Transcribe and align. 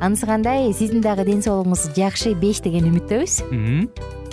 анысы 0.00 0.26
кандай? 0.26 0.72
Сиздин 0.72 1.02
дагы 1.04 1.24
ден 1.24 1.42
соолугуңуз 1.42 1.90
жакшы 1.96 2.34
беш 2.38 2.60
деген 2.64 2.90
үмүттөбүз. 2.90 3.40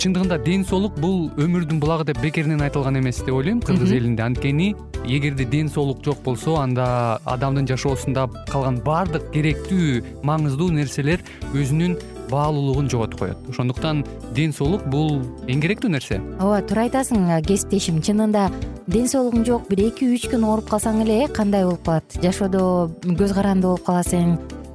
Чындыгында 0.02 0.38
ден 0.42 0.64
соолук 0.66 0.96
бул 0.98 1.28
өмүрдүн 1.38 1.78
булагы 1.78 2.08
деп 2.08 2.18
бекеринен 2.22 2.62
айтылган 2.64 2.98
эмес 2.98 3.20
деп 3.22 3.34
ойлойм. 3.34 3.60
Кыргыз 3.62 3.92
элинде. 3.92 4.22
Анткени 4.24 4.74
эгерде 5.06 5.44
ден 5.44 5.68
соолук 5.68 6.02
жок 6.04 6.22
болсо 6.24 6.56
анда 6.58 7.20
адамдын 7.24 7.68
жашоосунда 7.70 8.26
калган 8.50 8.80
баардык 8.82 9.30
керектүү 9.34 10.22
маңыздуу 10.26 10.72
нерселер 10.74 11.22
өзүнүн 11.52 11.98
баалуулугун 12.32 12.88
жоготуп 12.90 13.20
коет. 13.20 13.36
Ошондуктан 13.48 14.04
ден 14.34 14.52
соолук 14.52 14.86
бул 14.90 15.20
эң 15.46 15.62
керектүү 15.62 15.92
нерсе. 15.92 16.18
Ооба 16.40 16.62
туура 16.66 16.88
айтасың 16.88 17.28
кесиптешим. 17.46 18.00
Чынында 18.02 18.48
ден 18.88 19.06
соолугуң 19.06 19.44
жок 19.46 19.68
бир 19.68 19.84
эки 19.86 20.08
үч 20.16 20.26
күн 20.32 20.48
ооруп 20.48 20.72
калсаң 20.72 21.04
эле 21.04 21.28
кандай 21.28 21.68
болуп 21.68 21.84
калат? 21.86 22.18
Жашоодо 22.24 22.90
көз 23.04 23.36
каранды 23.36 23.68
болуп 23.68 23.86
каласың 23.86 24.38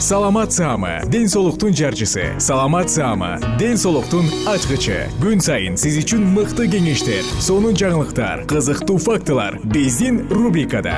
саламат 0.00 0.52
саама 0.52 1.02
ден 1.12 1.28
соолуктун 1.28 1.74
жарчысы. 1.74 2.40
Саламат 2.40 2.90
саама 2.90 3.38
ден 3.58 3.76
соолуктун 3.76 4.24
ачкычы. 4.48 5.10
Күн 5.20 5.42
сайын 5.44 5.76
сиз 5.76 5.98
үчүн 6.00 6.24
мыкты 6.32 6.64
кеңештер 6.72 7.20
сонун 7.36 7.76
жаңылыктар 7.76 8.46
кызыктуу 8.48 8.96
фактылар 8.96 9.58
биздин 9.60 10.24
рубрикада. 10.32 10.96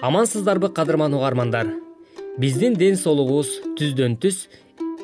Амансыздарбы 0.00 0.70
кадырман 0.70 1.18
угармандар. 1.18 1.74
Биздин 2.38 2.78
ден 2.78 2.94
соолугубуз 2.94 3.58
түздөн 3.74 4.20
түз 4.22 4.46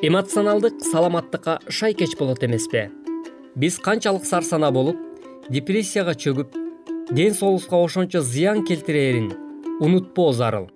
эмоционалдык 0.01 0.81
саламаттыкка 0.81 1.59
шайкеч 1.69 2.17
болот 2.17 2.43
эмеспи. 2.43 2.89
Биз 3.55 3.77
канчалык 3.77 4.25
сарсанаа 4.25 4.71
болуп 4.71 4.97
депрессияга 5.49 6.15
чөгүп 6.15 6.55
ден 7.11 7.33
соолугубузга 7.33 7.77
ошончо 7.77 8.21
зыян 8.21 8.65
келтирээрин 8.65 9.31
унутпоо 9.79 10.33
зарыл. 10.33 10.69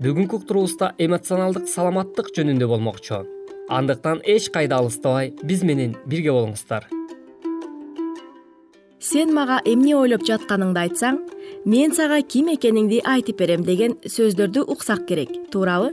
Бүгүнкү 0.00 0.40
уктуруубузда 0.40 0.94
эмоционалдык 0.98 1.68
саламаттык 1.68 2.32
жөнүндө 2.36 2.66
болмокчу. 2.66 3.24
Андыктан 3.68 4.20
эч 4.24 4.50
кайда 4.50 4.80
алыстабай 4.80 5.34
биз 5.42 5.62
менен 5.62 5.94
бирге 6.06 6.32
болуңуздар. 6.32 6.88
Сен 8.98 9.34
мага 9.36 9.60
эмне 9.68 9.94
ойлоп 9.96 10.24
жатканыңды 10.24 10.80
айтсаң 10.80 11.20
мен 11.68 11.92
сага 11.92 12.22
ким 12.22 12.48
экениңди 12.48 13.02
айтып 13.04 13.38
берем 13.38 13.62
деген 13.62 13.98
сөздөрдү 14.00 14.64
уксак 14.64 15.06
керек. 15.06 15.30
Туурабы 15.52 15.92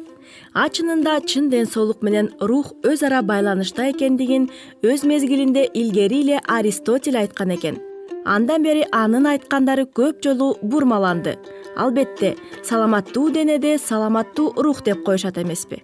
а 0.53 0.67
чынында 0.69 1.19
чын 1.25 1.50
ден 1.50 1.66
соолук 1.66 2.01
менен 2.03 2.29
рух 2.41 2.73
өз 2.84 3.03
ара 3.07 3.22
байланышта 3.22 3.89
экендигин 3.91 4.50
өз 4.84 5.06
мезгилинде 5.07 5.63
илгери 5.73 6.22
эле 6.23 6.41
аристотель 6.47 7.17
айткан 7.17 7.56
экен. 7.56 7.79
Андан 8.25 8.63
бери 8.63 8.84
анын 8.91 9.25
айткандары 9.31 9.88
көп 10.00 10.22
жолу 10.23 10.57
бурмаланды. 10.61 11.38
Албетте 11.75 12.35
саламаттуу 12.63 13.29
денеде 13.31 13.78
саламаттуу 13.78 14.53
рух 14.57 14.84
деп 14.84 15.03
коюшат 15.06 15.38
эмеспи. 15.38 15.81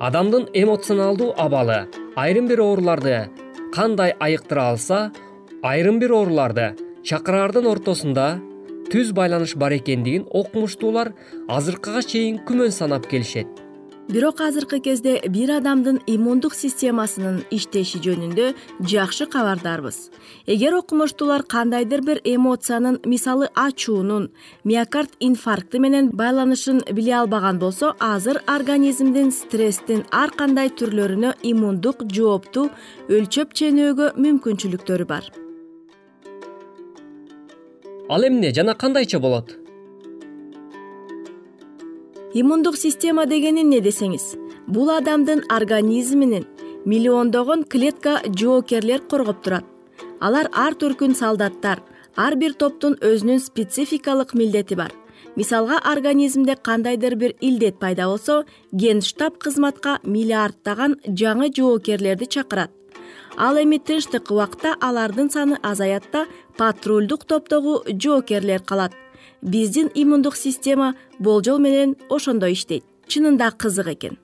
Адамдын 0.00 0.48
эмоционалдуу 0.54 1.34
абалы 1.36 1.88
айрым 2.16 2.46
бир 2.48 2.60
ооруларды 2.60 3.28
кандай 3.72 4.14
айыктыра 4.20 4.70
алса 4.70 5.12
айрым 5.62 5.98
бир 5.98 6.12
ооруларды 6.12 6.74
чакыраардын 7.04 7.66
ортосунда 7.66 8.40
түз 8.92 9.12
байланыш 9.16 9.56
бар 9.56 9.76
экендигин 9.80 10.26
окумуштуулар 10.30 11.12
азыркыга 11.48 12.02
чейин 12.02 12.40
күмөн 12.46 12.70
санап 12.70 13.06
келишет. 13.10 13.64
Бирок 14.08 14.40
азыркы 14.44 14.80
кезде 14.84 15.22
бир 15.32 15.50
адамдын 15.56 16.02
иммундук 16.06 16.52
системасынын 16.52 17.38
иштеши 17.56 18.02
жөнүндө 18.04 18.50
жакшы 18.84 19.24
кабардарбыз. 19.32 20.10
Эгер 20.46 20.74
окумуштуулар 20.76 21.42
кандайдыр 21.48 22.02
бир 22.04 22.20
эмоциянын 22.22 22.98
мисалы 23.08 23.48
ачуунун 23.54 24.28
миокард 24.64 25.16
инфаркты 25.20 25.80
менен 25.80 26.10
байланышын 26.12 26.82
биле 26.92 27.14
албаган 27.20 27.58
болсо 27.58 27.94
азыр 27.98 28.42
организмдин 28.46 29.32
стресстин 29.32 30.04
ар 30.10 30.34
кандай 30.36 30.68
түрлөрүнө 30.68 31.32
иммундук 31.42 32.04
жоопту 32.12 32.68
өлчөп 33.08 33.56
ченөөгө 33.56 34.12
мүмкүнчүлүктөрү 34.20 35.08
бар 35.08 35.32
ал 38.08 38.22
эмне 38.26 38.52
жана 38.52 38.74
кандайча 38.74 39.18
болот? 39.18 39.56
Иммундук 42.34 42.76
система 42.76 43.26
деген 43.26 43.56
эмне 43.56 43.80
десеңиз? 43.80 44.34
Бул 44.66 44.90
адамдын 44.90 45.44
организминин 45.48 46.44
миллиондогон 46.84 47.64
клетка 47.64 48.20
жоокерлер 48.26 49.00
коргоп 49.08 49.42
турат. 49.42 49.64
Алар 50.20 50.50
ар 50.52 50.74
түркүн 50.74 51.14
солдаттар 51.14 51.80
ар 52.16 52.36
бир 52.36 52.52
топтун 52.52 52.98
өзүнүн 53.00 53.40
спецификалык 53.40 54.34
милдети 54.34 54.74
бар. 54.74 54.92
Мисалга 55.36 55.78
организмде 55.78 56.56
кандайдыр 56.56 57.16
бир 57.16 57.34
илдет 57.40 57.78
пайда 57.78 58.06
болсо 58.06 58.44
ген 58.72 59.00
штаб 59.00 59.38
кызматка 59.38 59.98
миллиарддаган 60.04 61.00
жаңы 61.06 61.50
жоокерлерди 61.56 62.26
чакырат. 62.26 62.70
Ал 63.36 63.56
эми 63.58 63.78
тынчтык 63.78 64.30
убакта 64.30 64.76
алардын 64.80 65.30
саны 65.30 65.58
азаят 65.62 66.04
да 66.12 66.26
патрульдук 66.58 67.24
топтогу 67.24 67.82
жоокерлер 67.88 68.60
калат. 68.60 68.92
Биздин 69.42 69.90
иммундук 69.94 70.36
система 70.36 70.94
болжол 71.18 71.58
менен 71.58 71.96
ошондой 72.10 72.52
иштейт. 72.52 72.84
Чынында 73.08 73.50
кызык 73.52 73.88
экен. 73.92 74.16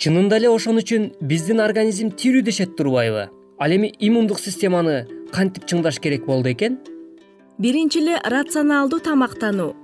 Чынында 0.00 0.38
эле 0.40 0.48
ошон 0.48 0.80
үчүн 0.80 1.10
биздин 1.20 1.60
организм 1.60 2.08
тирүү 2.10 2.42
дешет 2.42 2.76
турбайбы. 2.76 3.28
Ал 3.58 3.70
эми 3.70 3.92
иммундук 4.00 4.40
системаны 4.40 5.06
кантип 5.32 5.66
чыңдаш 5.66 6.00
керек 6.00 6.26
болду 6.26 6.50
экен? 6.50 6.78
Биринчи 7.58 7.98
эле 7.98 8.16
рационалдуу 8.24 9.00
тамактануу 9.00 9.74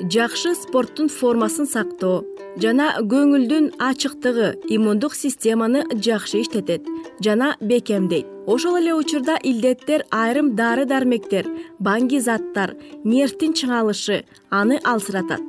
жакшы 0.00 0.54
спорттун 0.54 1.10
формасын 1.12 1.66
сактоо 1.68 2.22
жана 2.62 2.86
көңүлдүн 3.04 3.66
ачыктыгы 3.84 4.54
иммундук 4.72 5.12
системаны 5.14 5.82
жакшы 5.92 6.40
иштетет 6.40 6.86
жана 7.20 7.56
бекемдейт. 7.60 8.26
Ошол 8.46 8.78
эле 8.80 8.94
учурда 8.94 9.36
илдеттер 9.42 10.06
айрым 10.10 10.54
дары 10.56 10.86
дармектер 10.86 11.46
баңги 11.78 12.20
заттар 12.20 12.72
нервдин 13.04 13.52
чыңалышы 13.52 14.24
аны 14.48 14.80
алсыратат 14.84 15.44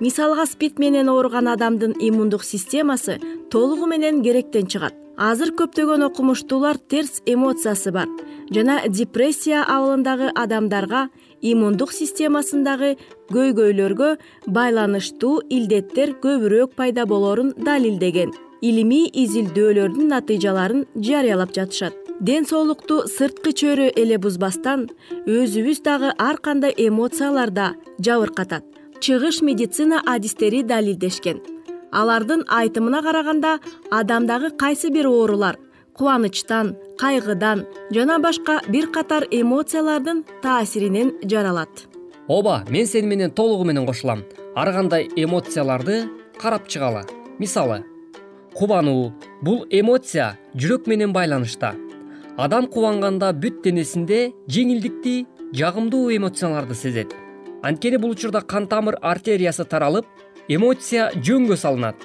мисалга 0.00 0.46
спид 0.46 0.82
менен 0.82 1.08
ооруган 1.08 1.46
адамдын 1.48 1.94
иммундук 2.00 2.42
системасы 2.42 3.20
толугу 3.50 3.86
менен 3.86 4.22
керектен 4.22 4.66
чыгат. 4.66 4.98
Азыр 5.16 5.52
көптөгөн 5.52 6.06
окумуштуулар 6.08 6.78
терс 6.78 7.20
эмоциясы 7.26 7.92
бар 7.92 8.08
жана 8.50 8.80
депрессия 8.88 9.62
абалындагы 9.62 10.30
адамдарга 10.34 11.08
иммундук 11.42 11.92
системасындагы 11.92 12.94
көйгөйлөргө 13.34 14.10
байланыштуу 14.46 15.42
илдеттер 15.50 16.14
көбүрөөк 16.22 16.76
пайда 16.78 17.06
болоорун 17.10 17.52
далилдеген. 17.58 18.32
Илимий 18.62 19.10
изилдөөлөрдүн 19.10 20.08
натыйжаларын 20.14 20.86
жарыялап 20.94 21.50
жатышат. 21.56 21.96
Ден 22.20 22.46
соолукту 22.46 23.00
сырткы 23.10 23.50
чөйрө 23.50 23.88
эле 23.98 24.18
бузбастан 24.22 24.86
өзүбүз 25.26 25.82
дагы 25.82 26.12
ар 26.18 26.38
кандай 26.38 26.74
эмоцияларда 26.76 27.72
жабыркатат. 27.98 28.62
Чыгыш 29.02 29.42
медицина 29.42 29.98
адистери 30.06 30.62
далилдешкен. 30.62 31.42
Алардын 31.90 32.44
айтымына 32.46 33.02
караганда 33.02 33.58
адамдагы 33.90 34.52
кайсы 34.56 34.90
бир 34.90 35.08
оорулар 35.10 35.58
кубанычтан 35.96 36.76
кайгыдан 36.98 37.66
жана 37.90 38.18
башка 38.18 38.60
бир 38.68 38.90
катар 38.90 39.26
эмоциялардын 39.30 40.24
таасиринен 40.42 41.12
жаралат. 41.24 41.86
Ооба 42.28 42.64
мен 42.70 42.86
сени 42.86 43.06
менен 43.06 43.30
толугу 43.30 43.64
менен 43.64 43.86
кошулам. 43.86 44.24
Ар 44.54 44.72
кандай 44.72 45.08
эмоцияларды 45.16 46.08
карап 46.40 46.68
чыгалы. 46.68 47.04
Мисалы 47.38 47.84
кубануу 48.54 49.12
бул 49.42 49.66
эмоция 49.70 50.38
жүрөк 50.54 50.86
менен 50.86 51.12
байланышта. 51.12 51.74
Адам 52.36 52.66
кубанганда 52.66 53.32
бүт 53.32 53.62
денесинде 53.64 54.32
жеңилдикти 54.48 55.26
жагымдуу 55.52 56.10
эмоцияларды 56.16 56.74
сезет. 56.74 57.14
Анткени 57.62 57.96
бул 57.96 58.10
учурда 58.10 58.40
кан 58.40 58.66
тамыр 58.66 58.96
артериясы 59.02 59.64
таралып 59.64 60.06
эмоция 60.48 61.12
жөнгө 61.14 61.56
салынат. 61.56 61.96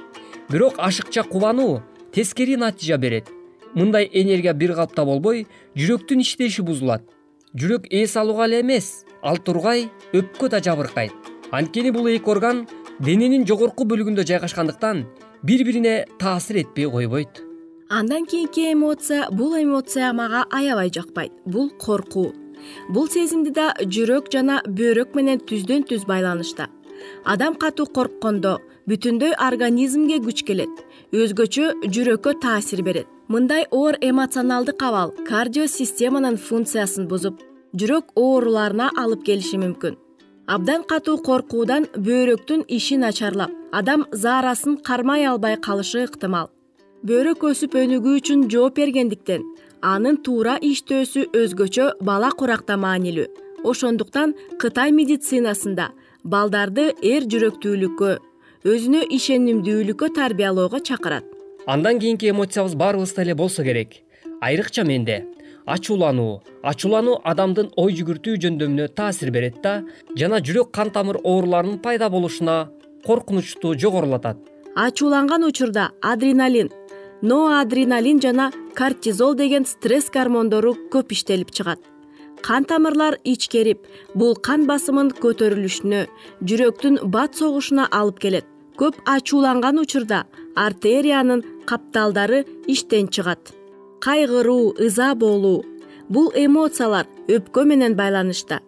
Бирок 0.49 0.75
ашыкча 0.77 1.23
кубануу 1.23 1.81
тескери 2.11 2.55
натыйжа 2.55 2.97
берет 2.97 3.36
мындай 3.77 4.09
энергия 4.11 4.53
бир 4.53 4.73
калыпта 4.75 5.05
болбой 5.05 5.45
жүрөктүн 5.77 6.23
иштеши 6.25 6.65
бузулат. 6.65 7.03
Жүрөк 7.53 7.87
ээс 7.93 8.17
алууга 8.17 8.47
эле 8.49 8.61
эмес 8.61 9.05
ал 9.21 9.37
тургай 9.37 9.87
өпкө 10.13 10.49
да 10.49 10.59
жабыркайт. 10.59 11.13
Анткени 11.51 11.91
бул 11.91 12.09
эки 12.09 12.29
орган 12.29 12.65
дененин 12.99 13.45
жогорку 13.47 13.85
бөлүгүндө 13.85 14.25
жайгашкандыктан 14.27 15.05
бири 15.43 15.63
бирине 15.63 16.05
таасир 16.19 16.63
этпей 16.63 16.89
койбойт. 16.89 17.43
Андан 17.89 18.25
кийинки 18.25 18.73
эмоция 18.73 19.29
бул 19.31 19.55
эмоция 19.55 20.11
мага 20.13 20.45
аябай 20.51 20.91
жакпайт 20.91 21.31
бул 21.45 21.69
коркуу 21.69 22.33
бул 22.89 23.07
сезимди 23.07 23.53
да 23.53 23.73
жүрөк 23.79 24.31
жана 24.33 24.61
бөйрөк 24.67 25.15
менен 25.15 25.39
түздөн 25.39 25.85
түз 25.87 26.05
байланышта. 26.09 26.67
Адам 27.23 27.55
катуу 27.55 27.85
корккондо 27.85 28.57
бүтүндөй 28.89 29.35
организмге 29.37 30.17
күч 30.25 30.43
келет 30.47 30.83
өзгөчө 31.13 31.87
жүрөккө 31.87 32.33
таасир 32.41 32.81
берет. 32.83 33.07
Мындай 33.27 33.65
оор 33.71 33.95
эмоционалдык 34.01 34.81
абал 34.83 35.13
кардиосистеманын 35.27 36.37
функциясын 36.37 37.07
бузуп 37.07 37.39
жүрөк 37.79 38.11
ооруларына 38.15 38.91
алып 38.97 39.23
келиши 39.23 39.57
мүмкүн. 39.61 39.95
Абдан 40.47 40.83
катуу 40.87 41.17
коркуудан 41.23 41.87
бөйрөктүн 41.95 42.65
иши 42.67 42.97
начарлап 42.97 43.51
адам 43.71 44.05
заарасын 44.11 44.77
кармай 44.83 45.25
албай 45.25 45.57
калышы 45.57 46.03
ыктымал. 46.07 46.51
Бөйрөк 47.07 47.43
өсүп 47.51 47.75
өнүгүү 47.75 48.19
үчүн 48.19 48.47
жооп 48.51 48.79
бергендиктен 48.79 49.43
анын 49.81 50.17
туура 50.23 50.57
иштөөсү 50.59 51.27
өзгөчө 51.41 51.91
бала 52.01 52.31
куракта 52.31 52.77
маанилүү. 52.77 53.27
Ошондуктан 53.63 54.35
кытай 54.59 54.91
медицинасында 54.91 55.91
балдарды 56.23 56.93
эр 57.01 57.27
жүрөктүүлүккө 57.31 58.11
өзүнө 58.67 59.05
ишенимдүүлүккө 59.15 60.07
тарбиялоого 60.17 60.79
чакырат. 60.83 61.23
Андан 61.71 61.99
кийинки 61.99 62.27
эмоциябыз 62.27 62.73
баарыбызда 62.75 63.21
эле 63.23 63.35
болсо 63.35 63.63
керек. 63.63 64.03
Айрыкча 64.41 64.83
менде. 64.83 65.23
Ачуулануу 65.65 66.41
ачуулануу 66.63 67.21
адамдын 67.23 67.69
ой 67.79 67.95
жүгүртүү 67.97 68.35
жөндөмүнө 68.43 68.87
таасир 68.99 69.31
берет 69.31 69.61
да 69.63 69.83
жана 70.19 70.41
жүрөк 70.43 70.71
кан 70.77 70.91
тамыр 70.95 71.19
ооруларынын 71.23 71.79
пайда 71.79 72.09
болушуна 72.09 72.69
коркунучту 73.05 73.73
жогорулатат. 73.83 74.37
Ачууланган 74.75 75.47
учурда 75.47 75.91
адреналин 76.01 76.69
ноадреналин 77.21 78.19
жана 78.19 78.51
кортизол 78.75 79.35
деген 79.35 79.65
стресс 79.65 80.11
гормондору 80.11 80.75
көп 80.91 81.15
иштелип 81.15 81.51
чыгат. 81.51 81.79
Кан 82.41 82.65
тамырлар 82.65 83.17
ичкерип 83.23 83.87
бул 84.13 84.35
кан 84.35 84.67
басымын 84.67 85.15
көтөрүлүшүнө 85.23 86.05
жүрөктүн 86.43 87.01
бат 87.15 87.35
согушуна 87.35 87.87
алып 87.91 88.19
келет 88.19 88.45
көп 88.77 88.95
ачууланган 89.05 89.79
учурда 89.81 90.25
артериянын 90.55 91.43
капталдары 91.65 92.45
иштен 92.67 93.07
чыгат. 93.07 93.53
Кайгыруу 93.99 94.75
ыза 94.85 95.15
болуу 95.15 95.65
бул 96.09 96.31
эмоциялар 96.35 97.07
өпкө 97.27 97.65
менен 97.65 97.95
байланышта. 97.95 98.61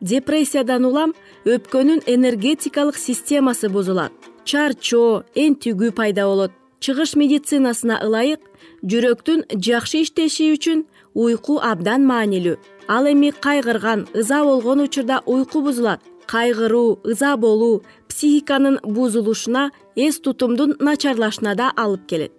Депрессиядан 0.00 0.84
улам 0.84 1.14
өпкөнүн 1.44 2.04
энергетикалык 2.06 2.96
системасы 2.96 3.70
бузулат. 3.72 4.12
Чарчоо 4.44 5.24
энтүгүү 5.34 5.94
пайда 5.96 6.26
болот. 6.28 6.52
Чыгыш 6.84 7.14
медицинасына 7.16 8.02
ылайык 8.04 8.42
жүрөктүн 8.84 9.46
жакшы 9.56 10.02
иштеши 10.04 10.50
үчүн 10.52 10.84
уйку 11.14 11.56
абдан 11.70 12.04
маанилүү. 12.04 12.58
Ал 12.88 13.08
эми 13.08 13.30
кайгырган 13.32 14.04
ыза 14.12 14.44
болгон 14.44 14.84
учурда 14.84 15.22
уйку 15.24 15.62
бузулат. 15.62 16.02
Кайгыруу 16.26 17.00
ыза 17.04 17.36
болуу 17.36 17.82
психиканын 18.14 18.78
бузулушуна 18.94 19.72
эс 19.96 20.20
тутумдун 20.22 20.76
начарлашына 20.78 21.56
да 21.58 21.72
алып 21.74 22.06
келет. 22.06 22.32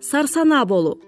Сарсанаа 0.00 0.64
болуу 0.68 0.98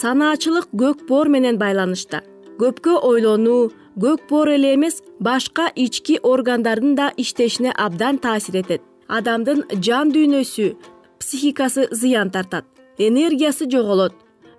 санаачылык 0.00 0.68
көк 0.82 1.06
боор 1.08 1.28
менен 1.32 1.56
байланышта. 1.56 2.20
Көпкө 2.60 2.98
ойлонуу 3.08 3.70
көк 3.96 4.26
боор 4.28 4.52
эле 4.56 4.74
эмес 4.74 5.00
башка 5.20 5.70
ички 5.74 6.18
органдардын 6.22 6.94
да 6.94 7.06
иштешине 7.16 7.72
абдан 7.72 8.18
таасир 8.18 8.60
этет. 8.60 8.82
Адамдын 9.08 9.64
жан 9.80 10.12
дүйнөсү 10.12 10.76
психикасы 11.20 11.88
зыян 11.90 12.30
тартат. 12.30 12.66
Энергиясы 12.98 13.64
жоголот. 13.70 14.12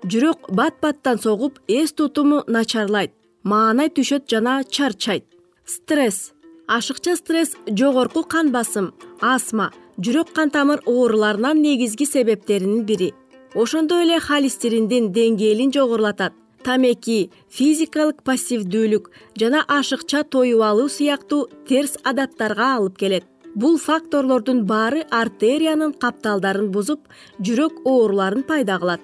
Жүрөк 0.04 0.50
бат 0.50 0.82
баттан 0.82 1.20
согуп 1.20 1.60
эс 1.68 1.94
тутуму 1.94 2.42
начарлайт. 2.48 3.14
Маанай 3.44 3.94
түшөт 3.94 4.26
жана 4.32 4.64
чарчайт. 4.64 5.26
Стресс 5.66 6.34
ашыкча 6.70 7.16
стресс 7.16 7.56
жогорку 7.80 8.22
кан 8.24 8.52
басым 8.54 8.92
астма 9.22 9.72
жүрөк 9.98 10.30
кан 10.38 10.52
тамыр 10.54 10.84
ооруларынын 10.86 11.62
негизги 11.62 12.06
себептеринин 12.06 12.84
бири. 12.86 13.14
Ошондой 13.56 14.04
эле 14.06 14.20
холестериндин 14.20 15.10
деңгээлин 15.16 15.74
жогорулатат. 15.74 16.34
Тамеки 16.64 17.32
физикалык 17.50 18.22
пассивдүүлүк 18.28 19.10
жана 19.42 19.64
ашыкча 19.78 20.24
тоюп 20.24 20.62
алуу 20.62 20.90
сыяктуу 20.90 21.48
терс 21.68 21.98
адаттарга 22.04 22.76
алып 22.76 22.98
келет. 23.02 23.26
Бул 23.56 23.80
факторлордун 23.80 24.66
баары 24.70 25.02
артериянын 25.10 25.96
капталдарын 25.98 26.70
бузуп 26.70 27.10
жүрөк 27.42 27.82
ооруларын 27.86 28.44
пайда 28.44 28.78
кылат. 28.78 29.02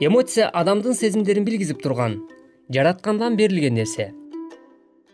Эмоция 0.00 0.48
адамдын 0.48 0.98
сезимдерин 0.98 1.44
билгизип 1.44 1.80
турган 1.82 2.18
жараткандан 2.74 3.36
берилген 3.36 3.74
нерсе 3.78 4.10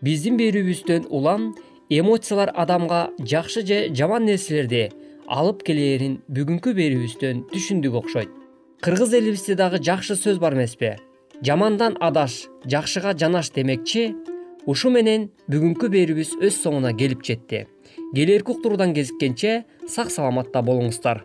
биздин 0.03 0.39
берүүбүздөн 0.41 1.09
улам 1.11 1.51
эмоциялар 1.91 2.53
адамга 2.57 3.11
жакшы 3.21 3.63
же 3.67 3.79
жаман 3.95 4.25
нерселерди 4.25 4.89
алып 5.29 5.63
келээрин 5.67 6.21
бүгүнкү 6.29 6.73
берүүбүздөн 6.79 7.45
түшүндүк 7.53 7.99
окшойт. 8.01 8.31
Кыргыз 8.81 9.13
элибизде 9.15 9.55
дагы 9.55 9.79
жакшы 9.79 10.17
сөз 10.17 10.41
бар 10.41 10.57
эмеспи. 10.57 10.97
Жамандан 11.45 11.97
адаш 12.01 12.47
жакшыга 12.65 13.13
жанаш 13.15 13.53
демекчи 13.53 14.15
ушу 14.67 14.91
менен 14.91 15.29
бүгүнкү 15.53 15.93
берүүбүз 15.93 16.39
өз 16.41 16.63
соңуна 16.65 16.95
келип 16.97 17.25
жетти. 17.25 17.67
Келэрки 18.15 18.57
уктуруудан 18.57 18.95
кезиккенче 18.95 19.65
сак 19.89 20.11
саламатта 20.11 20.65
болуңуздар 20.65 21.25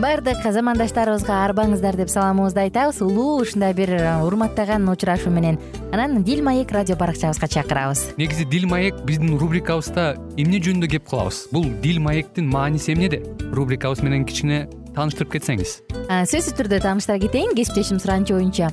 баардык 0.00 0.42
замандаштарыбызга 0.42 1.36
арбаңыздар 1.44 1.96
деп 1.98 2.10
саламыбызды 2.10 2.64
айтабыз. 2.64 3.00
Улуу 3.04 3.40
ушундай 3.42 3.74
бир 3.74 3.92
э, 3.94 4.22
урматтаган 4.24 4.88
учурашуу 4.90 5.32
менен. 5.32 5.58
Анан 5.92 6.24
дил 6.24 6.42
маек 6.42 6.72
радио 6.72 6.96
баракчабызга 6.96 7.48
чакырабыз. 7.48 8.14
Негизи 8.16 8.44
дил 8.44 8.66
маек 8.68 9.02
биздин 9.04 9.38
рубрикабызда 9.38 10.16
эмне 10.36 10.58
жөнүндө 10.58 10.90
кеп 10.96 11.06
кылабыз? 11.08 11.46
Бул 11.52 11.68
дил 11.82 12.00
маектин 12.00 12.48
мааниси 12.50 12.94
эмнеде 12.94 13.22
рубрикабыз 13.52 14.02
менен 14.02 14.24
кичине 14.26 14.66
тааныштырып 14.96 15.36
кетсеңиз. 15.36 15.78
Сөзсүз 16.08 16.58
түрдө 16.58 16.82
тааныштыра 16.82 17.20
кетейин. 17.22 17.54
Кесиптешим 17.54 18.02
суранычы 18.02 18.34
боюнча 18.34 18.72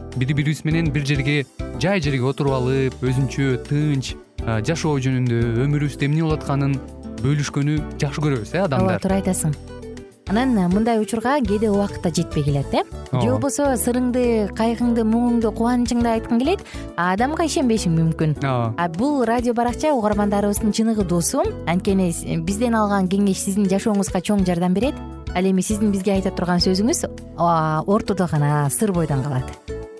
бири 0.17 0.33
бирибиз 0.33 0.65
менен 0.65 0.91
бир 0.91 1.05
жерге 1.05 1.43
жай 1.79 2.01
жерге 2.01 2.25
отуруп 2.27 2.53
алып 2.53 3.03
өзүнчө 3.03 3.63
тынч 3.67 4.15
жашоо 4.67 4.97
жөнүндө 4.99 5.43
өмүрүбүздө 5.65 6.07
эмне 6.07 6.25
болуп 6.25 6.41
атканын 6.41 6.75
бөлүшкөнү 7.21 7.77
жакшы 8.01 8.23
көрөбүз 8.23 8.55
э 8.55 8.65
адамдар? 8.65 8.97
Ооба 8.97 9.03
туура 9.03 9.19
айтасың. 9.21 9.55
Анан 10.31 10.55
мындай 10.71 10.99
учурга 10.99 11.39
кээде 11.41 11.69
убакыт 11.69 12.01
да 12.03 12.09
жетпей 12.09 12.43
келет 12.43 12.73
э. 12.73 12.83
Же 13.11 13.31
болбосо 13.31 13.73
сырыңды 13.75 14.51
кайгыңды 14.55 15.03
муңуңду 15.03 15.51
кубанычыңды 15.51 16.07
айткың 16.07 16.39
келет 16.39 16.63
а 16.95 17.11
адамга 17.13 17.45
ишенбешиң 17.45 17.95
мүмкүн. 17.97 18.37
Ооба. 18.43 18.73
А 18.77 18.87
бул 18.89 19.23
радио 19.25 19.53
баракча 19.53 19.93
угармандарыбыздын 19.93 20.71
чыныгы 20.71 21.03
досу. 21.03 21.43
Анткени 21.67 22.11
бизден 22.45 22.75
алган 22.75 23.07
кеңеш 23.07 23.43
сиздин 23.43 23.67
жашооңузга 23.67 24.21
чоң 24.21 24.45
жардам 24.45 24.73
берет. 24.73 24.95
Ал 25.35 25.43
эми 25.43 25.61
сиздин 25.61 25.91
бизге 25.91 26.13
айта 26.13 26.31
турган 26.31 26.59
сөзүңүз 26.59 27.05
ортодо 27.87 28.27
гана 28.31 28.69
сыр 28.69 28.91
бойдон 28.91 29.23
калат 29.23 29.80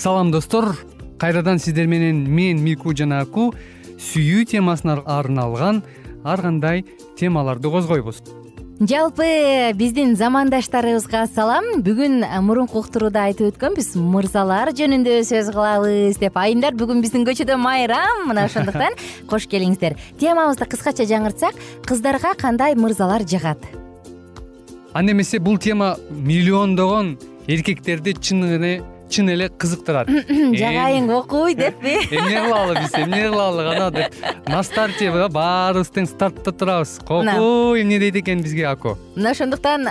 салам 0.00 0.30
достор. 0.30 0.76
Кайрадан 1.18 1.58
сиздер 1.58 1.86
менен 1.86 2.24
мен 2.24 2.62
мику 2.64 2.94
жана 2.96 3.20
аку 3.20 3.52
сүйүү 4.00 4.46
темасына 4.48 5.02
арналган 5.04 5.82
ар 6.24 6.40
кандай 6.40 6.84
темаларды 7.18 7.68
козгойбуз. 7.68 8.22
Жалпы 8.80 9.74
биздин 9.76 10.14
замандаштарыбызга 10.16 11.26
салам. 11.28 11.82
Бүгүн 11.84 12.24
мурунку 12.46 12.80
уктурууда 12.80 13.26
айтып 13.28 13.50
өткөнбүз 13.50 13.90
мырзалар 14.00 14.72
жөнүндө 14.72 15.18
сөз 15.28 15.50
кылабыз 15.52 16.16
деп 16.22 16.38
айымдар 16.40 16.78
бүгүн 16.80 17.02
биздин 17.04 17.26
көчөдө 17.28 17.58
майрам. 17.60 18.24
Мына 18.30 18.46
ошондуктан 18.48 18.96
кош 19.28 19.44
келиңиздер. 19.52 19.98
Темабызды 20.16 20.64
кыскача 20.64 21.04
жаңыртсак 21.04 21.60
кыздарга 21.84 22.32
кандай 22.40 22.72
мырзалар 22.74 23.28
жагат? 23.28 23.60
Анда 24.94 25.12
эмесе 25.12 25.38
бул 25.38 25.58
тема 25.58 25.98
миллиондогон 26.08 27.18
эркектерди 27.46 28.16
чын 28.16 28.80
чын 29.10 29.32
эле 29.34 29.50
кызыктырат. 29.50 30.08
Жагайын 30.08 31.10
окуй 31.10 31.54
деппи 31.58 31.98
эмне 32.14 32.40
кылалы 32.46 32.78
биз 32.80 32.94
эмне 32.94 33.26
кылалы 33.28 33.68
кана 33.68 33.90
деп. 33.90 34.18
На 34.48 34.62
старте 34.62 35.10
баарыбыз 35.10 35.92
тең 35.94 36.08
стартта 36.10 36.52
турабыз. 36.52 36.98
Кокуй 37.04 37.82
эмне 37.82 37.98
дейт 37.98 38.22
экен 38.22 38.42
бизге 38.46 38.68
аку 38.70 38.96
мына 39.20 39.30
ошондуктан 39.34 39.84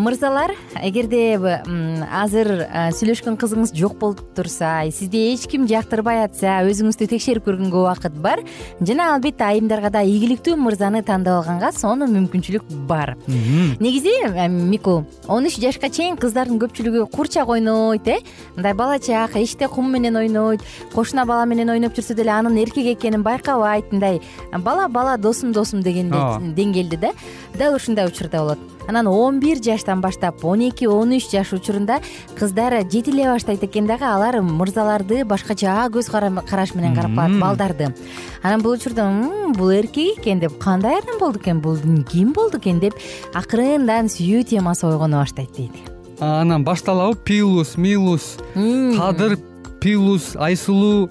мырзалар 0.00 0.54
эгерде 0.80 1.36
азыр 1.36 2.48
сүйлөшкөн 2.96 3.36
кызыңыз 3.36 3.74
жок 3.76 3.98
болуп 4.00 4.22
турса 4.36 4.86
сизди 4.88 5.20
эч 5.34 5.44
ким 5.50 5.66
жактырбай 5.68 6.22
атса 6.24 6.62
өзүңүздү 6.64 7.10
текшерип 7.10 7.44
көргөнгө 7.44 7.82
убакыт 7.82 8.16
бар. 8.24 8.40
Жана 8.80 9.10
албетте 9.14 9.44
айымдарга 9.44 9.90
да 9.92 10.00
ийгиликтүү 10.00 10.56
мырзаны 10.56 11.02
тандап 11.04 11.42
алганга 11.42 11.72
сонун 11.76 12.14
мүмкүнчүлүк 12.14 12.70
бар. 12.88 13.16
Негизи 13.26 14.14
мику 14.48 15.04
он 15.28 15.50
үч 15.50 15.60
жашка 15.60 15.90
чейин 15.92 16.16
кыздардын 16.16 16.62
көпчүлүгү 16.62 17.04
курчак 17.12 17.52
ойнойт 17.52 18.08
э 18.08 18.18
мындай 18.60 18.74
бала 18.74 18.98
чак 18.98 19.36
эшикте 19.36 19.68
кум 19.68 19.90
менен 19.90 20.16
ойнойт 20.16 20.60
кошуна 20.92 21.24
бала 21.24 21.46
менен 21.46 21.70
ойноп 21.70 21.94
жүрсө 21.96 22.14
деле 22.14 22.30
анын 22.30 22.58
эркек 22.60 22.98
экенин 22.98 23.22
байкабайт. 23.22 23.90
Мындай 23.90 24.20
бала 24.52 24.88
бала 24.88 25.16
досум 25.16 25.52
досум 25.52 25.80
дегендей 25.82 26.20
деңгээлде 26.52 26.96
да. 27.00 27.12
Дал 27.56 27.74
ушундай 27.74 28.06
учурда 28.06 28.38
болот. 28.38 28.58
Анан 28.86 29.06
он 29.06 29.40
бир 29.40 29.62
жаштан 29.62 30.00
баштап 30.00 30.44
он 30.44 30.60
эки 30.68 30.84
он 30.84 31.12
үч 31.16 31.30
жаш 31.30 31.52
учурунда 31.52 32.00
кыздар 32.38 32.82
жетиле 32.82 33.24
баштайт 33.32 33.64
экен 33.64 33.86
дагы. 33.86 34.04
Алар 34.04 34.42
мырзаларды 34.42 35.24
башкача 35.24 35.88
көз 35.88 36.10
караш 36.10 36.74
менен 36.74 36.94
карап 36.94 37.16
калат 37.16 37.40
балдарды. 37.40 37.94
Анан 38.42 38.60
бул 38.60 38.72
учурда 38.72 39.08
бул 39.56 39.70
эркек 39.70 40.18
экен 40.18 40.40
деп 40.40 40.58
кандай 40.58 40.98
адам 40.98 41.18
болду 41.18 41.38
экен? 41.38 41.60
Бул 41.60 41.78
ким 42.10 42.32
болду 42.32 42.58
экен? 42.58 42.80
деп 42.80 42.94
акырындан 43.32 44.12
сүйүү 44.12 44.44
темасы 44.44 44.86
ойгоно 44.86 45.24
баштайт 45.24 45.56
дейт 45.56 45.99
анан 46.20 46.64
башталабы 46.64 47.16
пилус 47.24 47.76
милус 47.76 48.36
кадыр 48.54 49.38
пилус 49.80 50.36
айсулуу 50.36 51.08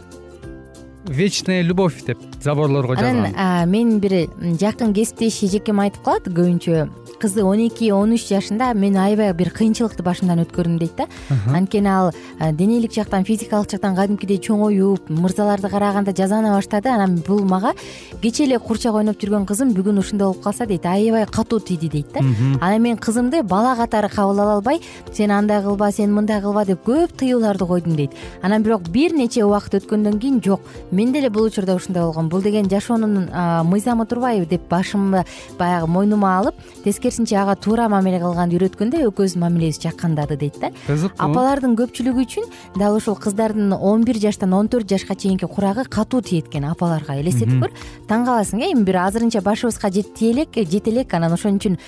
вечная 1.06 1.62
любовь 1.62 2.04
деп 2.06 2.20
заборлорго 2.44 2.96
жазган 2.96 3.34
анан 3.34 3.70
менин 3.70 4.00
бир 4.00 4.30
жакын 4.62 4.94
кесиптеш 4.94 5.42
эжекем 5.44 5.80
айтып 5.82 6.04
калат. 6.06 6.28
Көбүнчө 6.30 6.90
кызы 7.20 7.44
он 7.44 7.60
эки 7.68 7.92
он 7.92 8.14
үч 8.16 8.26
жашында 8.30 8.74
мен 8.74 8.98
аябай 8.98 9.32
бир 9.34 9.52
кыйынчылыкты 9.54 10.04
башымдан 10.04 10.42
өткөрдүм 10.46 10.80
дейт 10.80 10.96
да. 10.98 11.08
Анткени 11.54 11.88
ал 11.88 12.12
денелик 12.52 12.94
жактан 12.94 13.24
физикалык 13.24 13.70
жактан 13.70 13.96
кадимкидей 13.96 14.40
чоңоюп 14.40 15.10
мырзаларды 15.10 15.70
караганда 15.70 16.16
жазана 16.16 16.56
баштады. 16.56 16.90
Анан 16.90 17.22
бул 17.28 17.44
мага 17.46 17.74
кечээ 18.22 18.48
эле 18.48 18.60
курчак 18.60 18.96
ойноп 18.96 19.22
жүргөн 19.22 19.46
кызым 19.46 19.74
бүгүн 19.78 20.00
ушундай 20.00 20.28
болуп 20.28 20.42
калса 20.44 20.66
дейт 20.66 20.86
аябай 20.86 21.26
катуу 21.26 21.60
тийди 21.60 21.90
дейт 21.90 22.12
да. 22.14 22.26
Анан 22.62 22.82
мен 22.82 22.98
кызымды 22.98 23.44
бала 23.44 23.76
катары 23.76 24.10
кабыл 24.10 24.40
ала 24.40 24.54
албай 24.58 24.82
сен 25.14 25.32
андай 25.32 25.62
кылба 25.62 25.92
сен 25.92 26.14
мындай 26.14 26.42
кылба 26.42 26.66
деп 26.66 26.84
көп 26.88 27.14
тыюуларды 27.14 27.66
койдум 27.66 27.96
дейт. 27.96 28.12
Анан 28.42 28.64
бирок 28.64 28.90
бир 28.90 29.14
нече 29.14 29.44
убакыт 29.46 29.84
өткөндөн 29.84 30.20
кийин 30.20 30.42
жок 30.44 30.62
менде 30.92 31.20
деле 31.20 31.30
бул 31.30 31.44
учурда 31.44 31.76
ушундай 31.76 32.04
болгон 32.04 32.30
бул 32.30 32.42
деген 32.42 32.70
жашоонун 32.70 33.30
мыйзамы 33.68 34.06
турбайбы? 34.06 34.46
деп 34.46 34.62
башымды 34.70 35.26
баягы 35.58 35.88
мойнума 35.88 36.38
алып 36.40 36.56
тескери 36.84 37.09
ага 37.36 37.56
туура 37.56 37.88
мамиле 37.90 38.20
кылганды 38.22 38.58
үйрөткөндө 38.58 39.02
экөөбүздүн 39.08 39.42
мамилебиз 39.42 39.80
жаккандады 39.82 40.38
дейт 40.38 40.60
да. 40.62 40.70
Кызыктуу. 40.86 41.26
Апалардын 41.26 41.76
көпчүлүгү 41.80 42.26
үчүн 42.26 42.46
дал 42.78 42.98
ушул 42.98 43.16
кыздардын 43.16 43.74
он 43.74 44.04
бир 44.04 44.20
жаштан 44.22 44.54
он 44.54 44.70
төрт 44.70 44.90
жашка 44.90 45.16
чейинки 45.16 45.46
курагы 45.46 45.86
катуу 45.90 46.22
тиет 46.22 46.48
экен 46.48 46.66
апаларга. 46.70 47.18
Элестетип 47.20 47.62
көр 47.64 47.74
таң 48.08 48.26
каласың 48.28 48.62
э 48.62 48.72
эми 48.74 48.84
бир 48.84 49.02
азырынча 49.06 49.42
башыбызга 49.42 49.92
жете 49.92 50.32
элек 50.32 50.54
жете 50.56 50.92
элек 50.92 51.14
анан 51.14 51.34
ошон 51.34 51.58
үчүн 51.58 51.80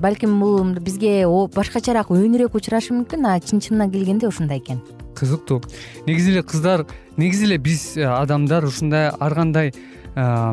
балким 0.00 0.40
бул 0.40 0.64
бизге 0.80 1.26
башкачараак 1.26 2.10
өнүрөөк 2.10 2.54
учурашы 2.54 2.94
мүмкүн 2.94 3.26
а 3.26 3.38
чын 3.40 3.60
чынына 3.60 3.90
келгенде 3.90 4.26
ушундай 4.26 4.58
экен. 4.58 4.80
Кызыктуу. 5.14 5.60
Негизи 6.06 6.32
эле 6.32 6.42
кыздар 6.42 6.86
негизи 7.16 7.44
эле 7.44 7.58
биз 7.58 7.96
э, 7.96 8.04
адамдар 8.04 8.64
ушундай 8.64 9.10
ар 9.10 9.34
кандай 9.34 9.72
Э, 10.16 10.52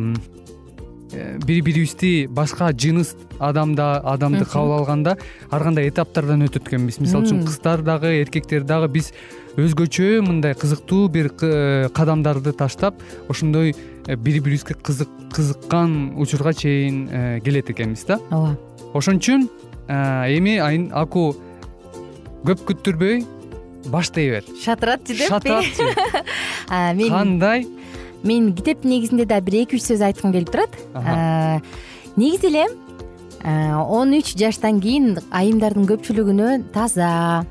бири 1.12 1.62
бирибизди 1.62 2.28
башка 2.28 2.72
жыныс 2.74 3.16
адамда 3.40 3.98
адамды 4.04 4.46
кабыл 4.46 4.80
алганда 4.80 5.18
ар 5.52 5.64
кандай 5.64 5.90
этаптардан 5.90 6.44
өтөт 6.48 6.68
экенбиз 6.68 7.00
мисалы 7.00 7.26
үчүн 7.26 7.46
кыздар 7.48 7.82
дагы 7.82 8.12
эркектер 8.22 8.66
дагы 8.68 8.90
биз 8.92 9.14
өзгөчө 9.58 10.22
мындай 10.26 10.54
кызыктуу 10.54 11.08
бир 11.08 11.32
э, 11.42 11.90
кадамдарды 11.94 12.52
таштап 12.52 13.00
ошондой 13.30 13.76
э, 14.06 14.16
бири 14.16 14.40
бирибизге 14.40 14.76
кызыккан 14.76 16.18
учурга 16.18 16.54
чейин 16.54 17.42
келет 17.42 17.70
экенбиз 17.70 18.06
да. 18.06 18.20
Ооба. 18.30 18.58
Ошон 18.94 19.22
үчүн 19.22 19.50
эми 19.88 20.58
аку 20.92 21.36
көп 22.44 22.68
күттүрбөй 22.68 23.26
баштай 23.92 24.30
бер 24.30 24.46
шатыратчы 24.64 25.16
деппи 25.16 25.30
шатыратчы 25.32 25.88
мен 27.00 27.10
кандай 27.10 27.66
мен 28.24 28.54
китептин 28.54 28.90
негизинде 28.92 29.26
да 29.26 29.42
бир 29.42 29.62
эки 29.64 29.78
үч 29.78 29.84
сөз 29.86 30.02
айткым 30.02 30.32
келип 30.34 30.52
турат. 30.52 30.74
Негизи 32.16 32.48
эле 32.48 32.66
он 33.44 34.14
үч 34.18 34.34
жаштан 34.40 34.82
кийин 34.82 35.20
айымдардын 35.32 35.86
көпчүлүгүнө 35.88 36.74
таза 36.74 37.46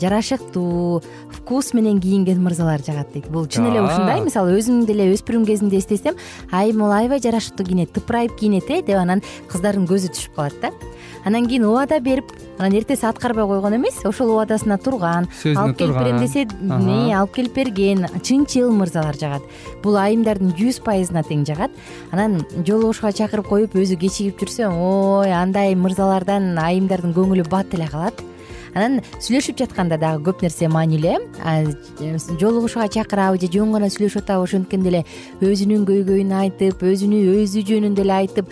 жарашыктуу 0.00 1.02
вкус 1.30 1.72
менен 1.74 2.00
кийинген 2.00 2.42
мырзалар 2.42 2.82
жагат 2.84 3.12
дейт. 3.12 3.28
Бул 3.28 3.46
чын 3.46 3.68
эле 3.70 3.82
ушундай. 3.82 4.20
Мисалы 4.24 4.56
өзүм 4.58 4.86
деле 4.88 5.10
өспүрүм 5.14 5.46
кезимде 5.46 5.78
эстесем 5.78 6.16
айым 6.50 6.80
могул 6.80 6.96
аябай 6.96 7.20
жарашыктуу 7.20 7.66
кийинет 7.66 7.92
тыпырайып 7.92 8.36
кийинет 8.38 8.70
э! 8.70 8.82
деп 8.82 8.98
анан 8.98 9.22
кыздардын 9.48 9.86
көзү 9.90 10.14
түшүп 10.16 10.36
калат 10.36 10.60
да. 10.62 10.72
Анан 11.24 11.46
кийин 11.46 11.64
убада 11.68 12.00
берип 12.00 12.32
анан 12.58 12.72
эртеси 12.72 13.06
аткарбай 13.06 13.46
койгон 13.46 13.76
эмес 13.76 14.00
ошол 14.04 14.32
убадасына 14.34 14.78
турган 14.78 15.28
турган 15.42 15.56
алып 15.56 15.78
келип 15.78 15.98
берем 15.98 16.18
десе 16.18 16.46
алып 17.14 17.34
келип 17.34 17.54
берген 17.54 18.06
чынчыл 18.22 18.72
мырзалар 18.72 19.16
жагат. 19.20 19.42
Бул 19.82 19.96
айымдардын 20.00 20.54
жүз 20.58 20.80
пайызына 20.84 21.22
тең 21.26 21.44
жагат. 21.48 21.70
Анан 22.12 22.40
жолугушууга 22.66 23.12
чакырып 23.16 23.48
коюп 23.48 23.76
өзү 23.76 24.00
кечигип 24.00 24.40
жүрсө 24.40 24.70
ой 24.70 25.32
андай 25.32 25.74
мырзалардан 25.74 26.56
айымдардын 26.58 27.16
көңүлү 27.16 27.48
бат 27.50 27.74
эле 27.76 27.88
калат 27.90 28.24
анан 28.74 29.00
сүйлөшүп 29.18 29.58
жатканда 29.60 29.98
дагы 30.00 30.24
көп 30.30 30.44
нерсе 30.44 30.68
маанилүү 30.68 31.16
э 31.44 32.18
жолугушууга 32.40 32.88
чакырабы 32.88 33.40
же 33.40 33.50
жөн 33.52 33.72
гана 33.72 33.90
сүйлөшүп 33.90 34.22
атабы 34.22 34.44
ошенткен 34.44 34.82
деле 34.82 35.04
өзүнүн 35.40 35.86
көйгөйүн 35.88 36.32
айтып 36.42 36.82
өзүнүн 36.82 37.34
өзү 37.42 37.64
жөнүндө 37.70 38.04
эле 38.06 38.14
айтып 38.20 38.46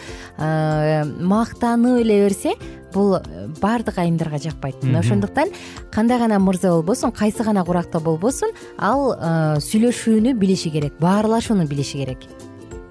мактанып 1.20 2.02
эле 2.02 2.22
берсе 2.24 2.54
бул 2.94 3.18
баардык 3.60 3.98
айымдарга 3.98 4.38
жакпайт. 4.38 4.82
Мына 4.82 5.00
ошондуктан 5.00 5.52
кандай 5.92 6.18
гана 6.18 6.38
мырза 6.38 6.70
болбосун 6.72 7.12
кайсы 7.12 7.44
гана 7.44 7.64
куракта 7.64 8.00
болбосун 8.00 8.54
ал 8.78 9.12
сүйлөшүүнү 9.60 10.34
билиши 10.34 10.70
керек 10.70 10.98
баарлашууну 11.00 11.66
билиши 11.68 11.98
керек. 11.98 12.24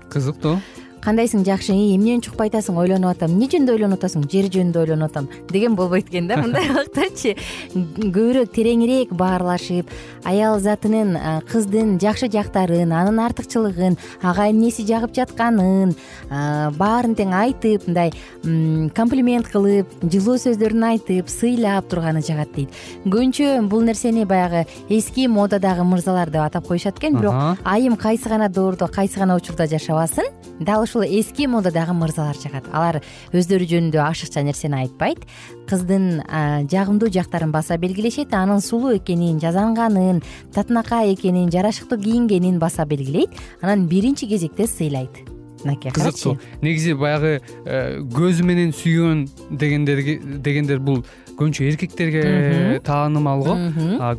Кызыктуу 0.10 0.60
кандайсың 1.08 1.46
жакшы 1.48 1.72
эмне 1.72 2.18
үчүн 2.18 2.26
чукпай 2.26 2.50
атасың 2.52 2.76
ойлонуп 2.82 3.14
атам. 3.14 3.32
Эмне 3.32 3.48
жөнүндө 3.48 3.76
ойлонуп 3.78 4.02
атасың? 4.02 4.26
Жер 4.28 4.50
жөнүндө 4.52 4.82
ойлонуп 4.82 5.14
атам. 5.14 5.30
Деген 5.48 5.76
болбойт 5.80 6.10
экен 6.10 6.28
да 6.28 6.36
мындай 6.42 6.68
убактачы 6.72 7.38
көбүрөөк 7.72 8.52
тереңирээк 8.52 9.14
баарлашып 9.16 9.92
аял 10.28 10.60
затынын 10.60 11.16
кыздын 11.48 11.96
жакшы 12.04 12.28
жактарын 12.34 12.92
анын 12.92 13.22
артыкчылыгын 13.24 13.96
ага 14.22 14.50
эмнеси 14.52 14.84
жагып 14.88 15.16
жатканын 15.16 15.94
баарын 16.76 17.16
тең 17.16 17.32
айтып 17.38 17.88
мындай 17.88 18.12
комплимент 18.98 19.48
кылып 19.54 19.94
жылуу 20.04 20.36
сөздөрүн 20.44 20.90
айтып 20.92 21.32
сыйлап 21.32 21.88
турганы 21.88 22.24
жагат 22.26 22.52
дейт. 22.56 22.76
Көбүнчө 23.06 23.62
бул 23.72 23.86
нерсени 23.88 24.26
баягы 24.28 24.66
эски 24.90 25.30
модадагы 25.32 25.88
мырзалар 25.88 26.34
деп 26.34 26.44
атап 26.44 26.68
коюшат 26.68 27.00
экен 27.00 27.16
бирок 27.16 27.64
айым 27.64 27.96
кайсы 27.96 28.28
гана 28.28 28.50
доордо 28.50 28.88
кайсы 28.88 29.20
гана 29.20 29.40
учурда 29.40 29.68
жашабасын 29.68 30.28
дал 30.60 30.84
ушул 30.84 30.97
эски 31.06 31.48
модадагы 31.48 31.94
мырзалар 31.98 32.38
жагат 32.40 32.68
алар 32.72 33.02
өздөрү 33.36 33.68
жөнүндө 33.70 34.02
ашыкча 34.04 34.44
нерсени 34.46 34.82
айтпайт. 34.84 35.26
Кыздын 35.70 36.22
жагымдуу 36.72 37.12
жактарын 37.14 37.52
баса 37.52 37.78
белгилешет 37.78 38.34
анын 38.34 38.62
сулуу 38.62 38.96
экенин 38.98 39.40
жазанганын 39.44 40.24
татынакай 40.56 41.14
экенин 41.14 41.52
жарашыктуу 41.52 42.00
кийингенин 42.00 42.60
баса 42.60 42.86
белгилейт. 42.86 43.32
Анан 43.62 43.88
биринчи 43.88 44.28
кезекте 44.28 44.68
сыйлайт. 44.68 45.12
Мынакей 45.64 45.92
кызыктуу 45.92 46.38
негизи 46.62 46.94
баягы 46.94 47.42
э, 47.66 48.00
көзү 48.02 48.46
менен 48.46 48.74
сүйгөн 48.78 49.26
дегендер 49.50 50.80
бул 50.80 51.04
көбүнчө 51.38 51.68
эркектерге 51.70 52.80
таанымал 52.86 53.44
го 53.46 53.56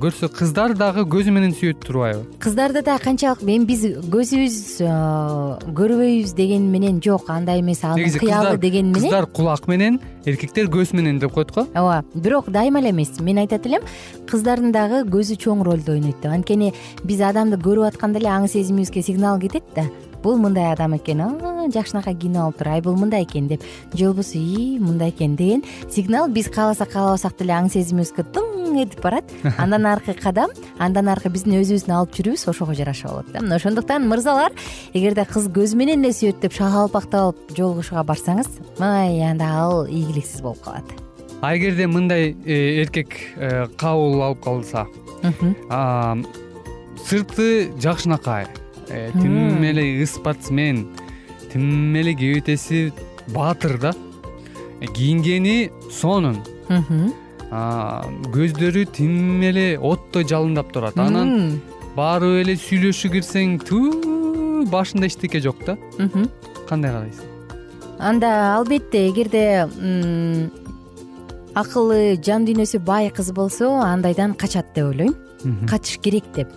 көрсө 0.02 0.30
кыздар 0.30 0.74
дагы 0.78 1.02
көзү 1.10 1.32
менен 1.34 1.52
сүйөт 1.56 1.80
турбайбы? 1.82 2.22
Кыздарды 2.38 2.82
да 2.86 2.98
канчалык 3.02 3.42
эми 3.42 3.66
биз 3.66 3.84
көзүбүз 4.12 4.58
көрбөйбүз 5.78 6.34
деген 6.38 6.70
менен 6.70 7.02
жок 7.04 7.30
андай 7.34 7.60
эмес 7.60 7.82
анын 7.84 8.18
кыялы 8.18 8.56
деген 8.58 8.92
менен. 8.92 9.02
кыздар 9.02 9.26
кулак 9.26 9.66
менен 9.68 10.00
эркектер 10.24 10.70
көз 10.70 10.94
менен 10.94 11.18
деп 11.18 11.32
коет 11.32 11.50
го. 11.54 11.66
Ооба 11.74 12.04
бирок 12.14 12.50
дайыма 12.50 12.78
эле 12.80 12.90
эмес. 12.90 13.18
Мен 13.20 13.38
айтат 13.38 13.66
элем 13.66 13.82
кыздардын 14.28 14.72
дагы 14.72 15.02
көзү 15.08 15.38
чоң 15.42 15.64
ролду 15.64 15.92
ойнойт 15.92 16.20
деп 16.22 16.32
анткени 16.32 16.72
биз 17.04 17.20
адамды 17.20 17.56
көрүп 17.56 17.94
атканда 17.94 18.20
эле 18.20 18.30
аң 18.30 18.48
сезимибизге 18.48 19.02
сигнал 19.02 19.40
кетет 19.40 19.64
да 19.74 19.88
бул 20.22 20.38
мындай 20.38 20.72
адам 20.72 20.96
экен 20.96 21.22
жакшынакай 21.72 22.14
кийинип 22.14 22.42
алыптыр 22.42 22.68
ай 22.68 22.80
бул 22.80 22.96
мындай 22.96 23.24
экен 23.24 23.48
деп 23.48 23.62
же 23.94 24.06
болбосо 24.06 24.38
ии 24.38 24.78
мындай 24.78 25.10
экен 25.10 25.36
деген 25.36 25.64
сигнал 25.90 26.28
биз 26.28 26.48
кааласак 26.48 26.92
каалабасак 26.92 27.38
деле 27.38 27.54
аң 27.58 27.70
сезимибизге 27.70 28.24
тың 28.24 28.58
этип 28.82 29.02
барат. 29.02 29.24
Андан 29.58 29.86
аркы 29.86 30.14
кадам 30.14 30.50
андан 30.78 31.08
аркы 31.08 31.30
биздин 31.32 31.58
өзүбүздүн 31.60 31.94
алып 31.94 32.14
жүрүүбүз 32.18 32.46
ошого 32.50 32.74
жараша 32.74 33.08
болот 33.08 33.32
да. 33.32 33.42
Мына 33.42 33.58
ошондуктан 33.58 34.08
мырзалар 34.08 34.54
эгерде 34.92 35.24
кыз 35.28 35.48
көзү 35.54 35.78
менен 35.80 36.04
эле 36.04 36.14
сүйөт 36.14 36.40
деп 36.42 36.54
шалпактап 36.56 37.20
алып 37.20 37.56
жолугушууга 37.56 38.04
барсаңыз 38.08 38.48
май 38.78 39.20
анда 39.26 39.50
ал 39.62 39.86
ийгиликсиз 39.86 40.42
болуп 40.42 40.62
калат. 40.64 40.84
А 41.40 41.54
эгерде 41.56 41.86
мындай 41.86 42.34
э, 42.44 42.82
эркек 42.82 43.14
э, 43.36 43.66
кабыл 43.76 44.22
алып 44.22 44.42
калса 44.42 44.86
сырты 47.06 47.70
жакшынакай 47.80 48.46
тим 48.88 49.62
эле 49.64 50.06
спортсмен 50.06 50.86
тим 51.52 51.94
эле 51.96 52.14
кебетеси 52.14 52.92
баатыр 53.28 53.78
да. 53.78 53.94
Э, 54.80 54.86
кийингени 54.86 55.70
сонун. 55.90 56.42
Көздөрү 57.48 58.84
тим 58.92 59.40
эле 59.42 59.78
оттой 59.78 60.24
жалындап 60.28 60.72
турат. 60.72 60.98
Анан 60.98 61.60
барып 61.96 62.44
эле 62.44 62.58
сүйлөшүү 62.60 63.14
кирсең 63.16 63.58
түү 63.64 64.68
башында 64.70 65.08
эчтеке 65.08 65.40
жок 65.40 65.64
да. 65.66 65.78
Кандай 66.68 66.92
карайсың 66.92 67.38
анда 67.98 68.54
албетте 68.56 69.08
эгерде 69.08 69.66
акылы 71.58 72.18
жан 72.22 72.46
дүйнөсү 72.46 72.78
бай 72.86 73.10
кыз 73.10 73.32
болсо 73.34 73.72
андайдан 73.82 74.34
качат 74.38 74.70
деп 74.74 74.92
ойлойм. 74.92 75.14
Качыш 75.68 75.98
керек 76.02 76.24
деп 76.34 76.52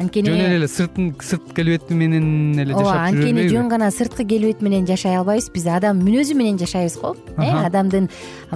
анткени 0.00 0.32
жөн 0.32 0.54
эле 0.56 0.68
сыртын 0.70 1.10
сырт 1.24 1.52
келбети 1.56 1.94
менен 1.96 2.58
эле 2.58 2.72
жашап 2.72 3.12
бербейби 3.12 3.20
анткени 3.20 3.46
жөн 3.52 3.68
гана 3.68 3.90
сырткы 3.92 4.24
келбет 4.24 4.62
менен 4.64 4.86
жашай 4.88 5.16
албайбыз. 5.18 5.50
Биз 5.52 5.66
адам 5.68 6.00
мүнөзү 6.00 6.36
менен 6.38 6.58
жашайбыз 6.60 6.96
го. 7.02 7.14
Э 7.36 7.50
адамдын 7.66 8.08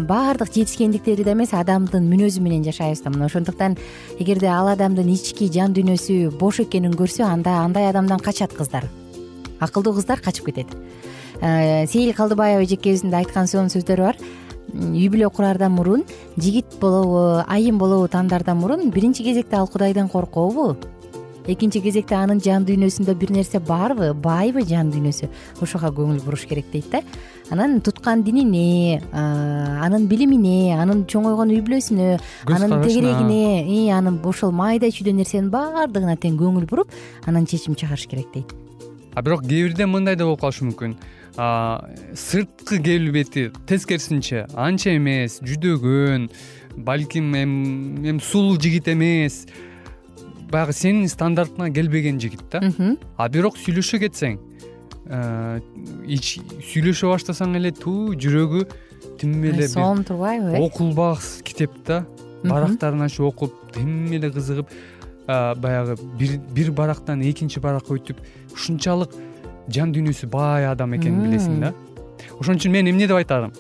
баардык 0.09 0.53
жетишкендиктери 0.55 1.25
да 1.25 1.35
эмес 1.37 1.53
адамдын 1.53 2.09
мүнөзү 2.09 2.41
менен 2.45 2.65
жашайбыз 2.65 3.03
да. 3.05 3.11
Мына 3.11 3.29
ошондуктан 3.29 3.77
эгерде 4.19 4.49
ал 4.49 4.69
адамдын 4.73 5.11
ички 5.13 5.51
жан 5.53 5.75
дүйнөсү 5.77 6.31
бош 6.39 6.61
экенин 6.65 6.97
көрсө 6.97 7.27
анда 7.29 7.61
андай 7.65 7.91
адамдан 7.91 8.21
качат 8.21 8.55
кыздар? 8.55 8.89
Акылдуу 9.61 9.95
кыздар 9.95 10.21
качып 10.21 10.47
кетет. 10.47 10.73
Э, 11.41 11.87
сейил 11.87 12.15
калдыбаева 12.15 12.65
эжекебиздин 12.65 13.11
да 13.11 13.19
айткан 13.19 13.47
сонун 13.47 13.69
сөздөрү 13.69 14.09
бар. 14.09 14.17
Үй 14.75 15.07
бүлө 15.13 15.29
кураардан 15.31 15.73
мурун 15.77 16.03
жигит 16.37 16.67
болобу 16.81 17.45
айым 17.47 17.79
болобу 17.79 18.09
тандаардан 18.09 18.57
мурун 18.59 18.91
биринчи 18.91 19.23
кезекте 19.23 19.57
ал 19.57 19.69
кудайдан 19.69 20.09
коркобу 20.09 20.77
экинчи 21.47 21.81
кезекте 21.85 22.17
анын 22.17 22.41
жан 22.41 22.65
дүйнөсүндө 22.65 23.15
бир 23.21 23.31
нерсе 23.35 23.61
барбы? 23.61 24.13
Байбы 24.15 24.65
жан 24.67 24.91
дүйнөсү. 24.93 25.29
Ошого 25.61 25.91
көңүл 25.95 26.23
буруш 26.25 26.47
керек 26.49 26.71
дейт 26.73 26.91
да. 26.91 27.03
Анан 27.53 27.81
туткан 27.85 28.23
динине 28.25 29.03
анын 29.13 30.07
билимине 30.09 30.75
анын 30.81 31.05
чоңойгон 31.05 31.53
үй 31.53 31.61
бүлөсүнө 31.67 32.19
анын 32.49 32.79
тегерегине 32.83 33.93
анын 33.93 34.21
ошол 34.25 34.53
майда 34.57 34.89
чүйдө 34.89 35.13
нерсенин 35.19 35.51
баардыгына 35.53 36.17
тең 36.17 36.39
көңүл 36.41 36.65
буруп 36.71 36.95
анан 37.27 37.45
чечим 37.45 37.77
чыгарыш 37.77 38.09
керек 38.09 38.33
дейт. 38.33 38.55
А 39.15 39.23
бирок 39.23 39.45
кээ 39.45 39.69
бирде 39.69 39.87
мындай 39.87 40.17
да 40.17 40.25
болуп 40.25 40.41
калышы 40.41 40.65
мүмкүн. 40.65 40.97
Сырткы 42.15 42.81
келбети 42.83 43.51
тескерисинче 43.69 44.47
анча 44.55 44.97
эмес 44.97 45.41
жүдөгөн 45.43 46.29
балким 46.77 47.35
эми 47.37 48.19
сулуу 48.23 48.57
жигит 48.59 48.89
эмес 48.89 49.45
баягы 50.55 50.75
сенин 50.77 51.11
стандартыңа 51.11 51.71
келбеген 51.75 52.21
жигит 52.23 52.45
да. 52.53 52.63
А 53.19 53.29
бирок 53.29 53.59
сүйлөшө 53.59 54.01
кетсең 54.05 54.39
э, 55.11 55.61
сүйлөшө 56.71 57.11
баштасаң 57.11 57.57
эле 57.59 57.75
туу 57.75 58.15
жүрөгү 58.15 58.65
тим 59.21 59.37
эле 59.51 59.69
сонун 59.69 60.05
турбайбы 60.07 60.55
э? 60.55 60.63
окулбак 60.63 61.23
китеп 61.45 61.75
да. 61.87 62.05
Барактарын 62.45 63.07
ачып 63.07 63.27
окуп 63.31 63.55
тим 63.75 64.13
эле 64.13 64.31
кызыгып 64.31 64.71
баягы 65.27 65.97
бир 66.19 66.73
барактан 66.73 67.23
экинчи 67.25 67.61
баракка 67.61 67.97
өтүп 67.97 68.21
ушунчалык 68.53 69.15
жан 69.73 69.95
дүйнөсү 69.95 70.29
бай 70.29 70.69
адам 70.69 70.95
экенин 70.99 71.25
билесиң 71.25 71.61
да. 71.63 71.73
Ошон 72.39 72.61
үчүн 72.61 72.73
мен 72.75 72.91
эмне 72.93 73.09
деп 73.09 73.17
айтарым 73.17 73.55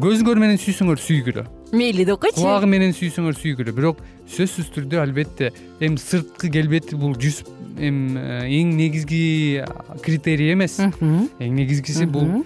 көзүңөр 0.00 0.40
менен 0.42 0.58
сүйсөңөр 0.62 1.02
сүйгүлө 1.02 1.44
мейли 1.76 2.06
деп 2.08 2.20
койчу 2.22 2.40
кулагы 2.40 2.68
менен 2.70 2.94
сүйсөңөр 2.96 3.36
сүйгүлө 3.38 3.74
бирок 3.76 4.02
сөзсүз 4.30 4.70
түрдө 4.74 5.00
албетте 5.02 5.52
эми 5.84 6.00
сырткы 6.00 6.50
келбети 6.52 6.96
бул 6.98 7.14
жүз 7.20 7.42
эми 7.78 8.18
э, 8.18 8.42
эң 8.60 8.74
негизги 8.78 9.64
критерий 10.04 10.54
эмес. 10.54 10.78
Эң 10.80 11.56
негизгиси 11.58 12.06
бул 12.10 12.44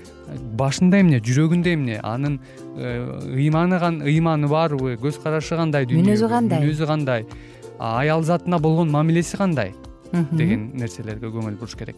башында 0.58 1.00
эмне 1.02 1.20
жүрөгүндө 1.24 1.74
эмне? 1.76 1.98
Анын 2.02 2.38
э, 2.76 2.94
ыйманы 3.36 3.80
ыйманы 4.08 4.50
барбы 4.50 4.96
көз 5.00 5.20
карашы 5.22 5.56
кандай 5.56 5.88
мүнөзү 5.88 6.30
кандай? 6.32 6.64
Мүнөзү 6.64 6.88
кандай? 6.88 7.26
Аял 7.78 8.24
затына 8.26 8.58
болгон 8.58 8.90
мамилеси 8.90 9.38
кандай? 9.38 9.74
Деген 10.32 10.70
нерселерге 10.80 11.28
көңүл 11.28 11.60
буруш 11.60 11.76
керек 11.76 11.96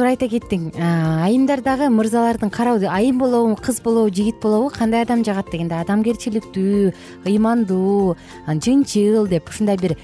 туура 0.00 0.14
айта 0.14 0.30
кеттиң 0.32 0.70
айымдар 0.80 1.60
дагы 1.60 1.90
мырзалардын 1.92 2.48
карабы 2.48 2.88
айым 2.88 3.18
болобу 3.20 3.58
кыз 3.60 3.82
болобу 3.84 4.08
жигит 4.08 4.38
болобу 4.40 4.70
кандай 4.72 5.04
адам 5.04 5.20
жагат 5.26 5.50
дегенде 5.52 5.76
адамгерчиликтүү 5.76 6.92
ыймандуу 7.28 8.16
чынчыл 8.48 9.28
деп 9.28 9.52
ушундай 9.52 9.76
бир 9.76 9.98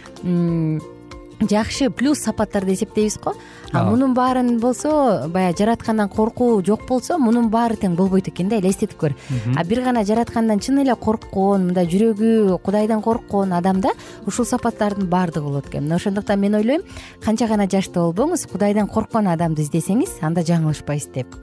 жакшы 1.41 1.91
плюс 1.91 2.19
сапаттарды 2.19 2.73
эсептейбиз 2.73 3.19
го. 3.23 3.35
А 3.73 3.85
мунун 3.85 4.15
баарын 4.15 4.59
болсо 4.59 5.29
баягы 5.29 5.59
жараткандан 5.59 6.09
коркуу 6.09 6.63
жок 6.65 6.87
болсо 6.89 7.19
мунун 7.19 7.51
баары 7.51 7.77
тең 7.77 7.97
болбойт 7.97 8.29
экен 8.29 8.49
да 8.49 8.59
элестетип 8.59 8.97
көр. 8.99 9.15
А 9.57 9.65
бир 9.65 9.83
гана 9.83 10.05
жараткандан 10.05 10.61
чын 10.61 10.81
эле 10.85 10.95
корккон 10.97 11.69
мындай 11.69 11.87
жүрөгү 11.87 12.59
кудайдан 12.63 13.03
корккон 13.03 13.53
адамда 13.53 13.93
ушул 14.27 14.47
сапаттардын 14.47 15.09
баардыгы 15.09 15.45
болот 15.47 15.69
экен. 15.69 15.85
Мына 15.85 15.97
ошондуктан 15.97 16.41
мен 16.41 16.55
ойлойм 16.55 16.83
канча 17.25 17.47
гана 17.47 17.69
жаштуу 17.69 18.13
болбоңуз 18.13 18.47
кудайдан 18.51 18.89
корккон 18.89 19.29
адамды 19.29 19.63
издесеңиз 19.63 20.23
анда 20.23 20.41
жаңылышпайсыз 20.41 21.13
деп. 21.13 21.37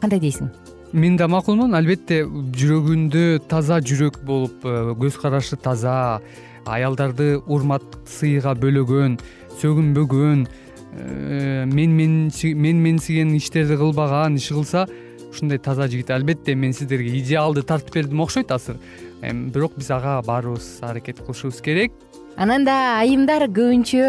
Кандай 0.00 0.20
дейсиң? 0.20 0.50
Мен 0.92 1.16
да 1.16 1.24
макулмун. 1.28 1.72
Албетте 1.74 2.24
жүрөгүндө 2.26 3.48
таза 3.48 3.78
жүрөк 3.80 4.18
болуп 4.28 4.66
э, 4.68 4.92
көз 5.00 5.16
карашы 5.16 5.56
таза 5.56 6.20
аялдарды 6.66 7.38
урмат 7.46 7.84
сыйга 8.08 8.54
бөлөгөн 8.58 9.18
сөгүнбөгөн 9.60 10.44
э, 10.46 11.64
менменсиген 11.66 13.34
иштерди 13.36 13.78
кылбаган 13.80 14.36
иш 14.36 14.48
кылса 14.48 14.86
ушундай 15.32 15.58
таза 15.58 15.88
жигит. 15.88 16.10
Албетте 16.10 16.54
мен 16.54 16.72
сиздерге 16.72 17.18
идеалды 17.18 17.62
тартып 17.62 17.94
бердим 17.94 18.20
окшойт 18.20 18.52
азыр 18.52 18.76
бирок 19.22 19.76
биз 19.76 19.90
ага 19.90 20.20
баарыбыз 20.26 20.78
аракет 20.82 21.20
кылышыбыз 21.20 21.62
керек. 21.62 21.92
Анан 22.36 22.64
да 22.64 22.98
айымдар 23.00 23.44
көбүнчө 23.52 24.04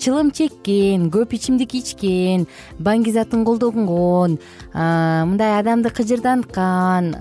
чылым 0.00 0.30
чеккен 0.32 1.10
көп 1.12 1.34
ичимдик 1.36 1.74
ичкен 1.76 2.46
баңгизатын 2.80 3.44
колдонгон 3.44 4.38
мындай 4.72 5.58
адамды 5.58 5.92
кыжырданткан 5.92 7.12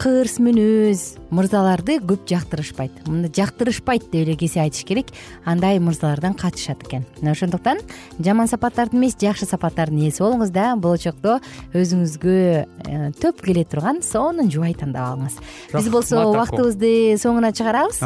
кырс 0.00 0.38
мүнөз 0.40 1.02
мырзаларды 1.34 1.98
көп 2.00 2.24
жактырышпайт. 2.30 3.02
Жактырышпайт 3.36 4.08
деп 4.10 4.24
эле 4.24 4.36
кесе 4.40 4.62
айтыш 4.64 4.84
керек. 4.88 5.12
Андай 5.44 5.78
мырзалардан 5.78 6.34
качышат 6.34 6.82
экен. 6.86 7.04
Мына 7.20 7.32
ошондуктан 7.36 7.80
жаман 8.18 8.48
сапаттардын 8.48 8.98
эмес 8.98 9.16
жакшы 9.20 9.46
сапаттардын 9.50 10.06
ээси 10.08 10.24
болуңуз 10.24 10.52
да. 10.54 10.74
Болочокто 10.76 11.38
өзүңүзгө 11.74 12.36
э, 12.40 13.10
төп 13.20 13.44
келе 13.44 13.64
турган 13.64 14.02
сонун 14.02 14.50
жубай 14.50 14.74
тандап 14.74 15.14
алыңыз. 15.14 15.40
Биз 15.74 15.90
болсо 15.92 16.24
убактыбызды 16.30 17.16
соңуна 17.20 17.52
чыгарабыз. 17.52 18.02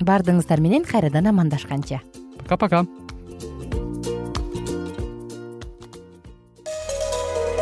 Баардыгыңыздар 0.00 0.60
менен 0.60 0.84
кайрадан 0.84 1.32
амандашканча. 1.32 2.02
Пока 2.38 2.56
пока 2.56 2.86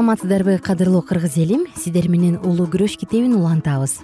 саламатсыздарбы 0.00 0.56
кадырлуу 0.58 1.02
кыргыз 1.02 1.36
элим. 1.36 1.66
Сиздер 1.76 2.08
менен 2.08 2.38
улуу 2.40 2.64
күрөш 2.72 2.96
китебин 2.96 3.34
улантабыз. 3.36 4.00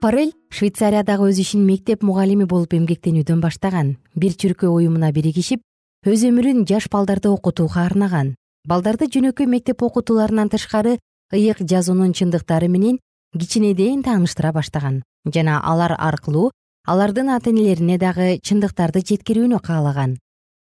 Форель 0.00 0.30
швейцариядагы 0.48 1.26
өз 1.26 1.40
ишин 1.42 1.66
мектеп 1.66 2.04
мугалими 2.06 2.44
болуп 2.46 2.76
эмгектенүүдөн 2.78 3.40
баштаган. 3.42 3.96
Бир 4.14 4.36
чүркөө 4.38 4.70
уюмуна 4.70 5.10
биригишип 5.10 5.58
өз 6.06 6.22
өмүрүн 6.28 6.62
жаш 6.70 6.86
балдарды 6.86 7.32
окутууга 7.34 7.82
арнаган. 7.82 8.36
Балдарды 8.62 9.10
жөнөкөй 9.10 9.50
мектеп 9.50 9.82
окутууларынан 9.82 10.54
тышкары 10.54 11.00
ыйык 11.34 11.66
жазуунун 11.66 12.14
чындыктары 12.14 12.70
менен 12.70 13.00
кичинеден 13.34 14.06
тааныштыра 14.06 14.52
баштаган. 14.54 15.02
Жана 15.26 15.58
алар 15.66 15.96
аркылуу 15.98 16.52
алардын 16.86 17.34
ата 17.34 17.50
энелерине 17.50 17.98
дагы 17.98 18.38
чындыктарды 18.38 19.02
жеткирүүнү 19.02 19.58
каалаган. 19.66 20.20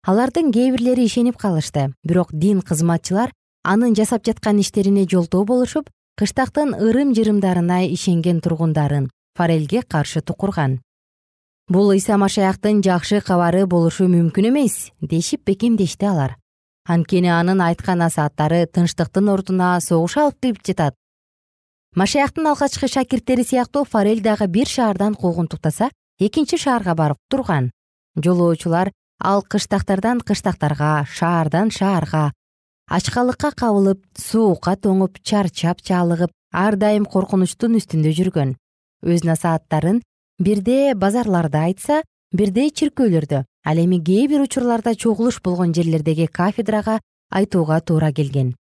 Алардын 0.08 0.52
кээ 0.56 0.72
бирлери 0.72 1.12
ишенип 1.12 1.36
калышты. 1.36 1.92
Бирок 2.08 2.32
дин 2.32 2.62
кызматчылар 2.62 3.32
анын 3.64 3.96
жасап 3.96 4.26
жаткан 4.28 4.60
иштерине 4.60 5.08
жолтоо 5.08 5.46
болушуп 5.46 5.90
кыштактын 6.20 6.76
ырым 6.76 7.14
жырымдарына 7.16 7.84
ишенген 7.88 8.42
тургундарын 8.42 9.10
форелге 9.38 9.82
каршы 9.82 10.22
тукурган. 10.22 10.82
Бул 11.70 11.92
ыйса 11.92 12.18
машаяктын 12.18 12.84
жакшы 12.84 13.22
кабары 13.22 13.66
болушу 13.66 14.10
мүмкүн 14.12 14.50
эмес 14.52 14.92
дешип 15.02 15.46
бекемдешти 15.48 16.06
алар. 16.06 16.36
Анткени 16.86 17.32
анын 17.32 17.62
айткан 17.64 18.04
насааттары 18.04 18.66
тынчтыктын 18.68 19.32
ордуна 19.32 19.80
согуш 19.80 20.18
алып 20.18 20.42
келип 20.42 20.60
жатат 20.68 21.00
машаяктын 21.96 22.48
алгачкы 22.52 22.88
шакирттери 22.88 23.44
сыяктуу 23.44 23.86
форель 23.86 24.22
дагы 24.22 24.48
бир 24.48 24.68
шаардан 24.68 25.16
куугунтуктаса 25.16 25.90
экинчи 26.20 26.58
шаарга 26.58 26.96
барып 26.96 27.18
турган. 27.30 27.72
Жолоочулар 28.18 28.92
ал 29.20 29.42
кыштактардан 29.42 30.20
кыштактарга 30.20 31.06
шаардан 31.08 31.72
шаарга 31.72 32.34
ачкалыкка 32.94 33.50
кабылып 33.58 34.04
суукка 34.14 34.76
тоңуп 34.78 35.18
чарчап 35.26 35.82
чалыгып 35.82 36.30
ар 36.54 36.76
дайым 36.78 37.08
коркунучтун 37.10 37.80
үстүндө 37.80 38.12
жүргөн. 38.20 38.52
Өз 39.02 39.24
насааттарын 39.26 40.04
бирде 40.38 40.94
базарларда 40.94 41.64
айтса 41.70 42.04
бирде 42.32 42.68
чиркөөлөрдө 42.70 43.40
ал 43.66 43.82
эми 43.82 43.98
кээ 43.98 44.28
бир 44.30 44.44
учурларда 44.46 44.94
чогулуш 44.94 45.42
болгон 45.42 45.74
жерлердеги 45.74 46.28
кафедрага 46.28 47.00
айтууга 47.32 47.80
туура 47.82 48.12
келген. 48.14 48.54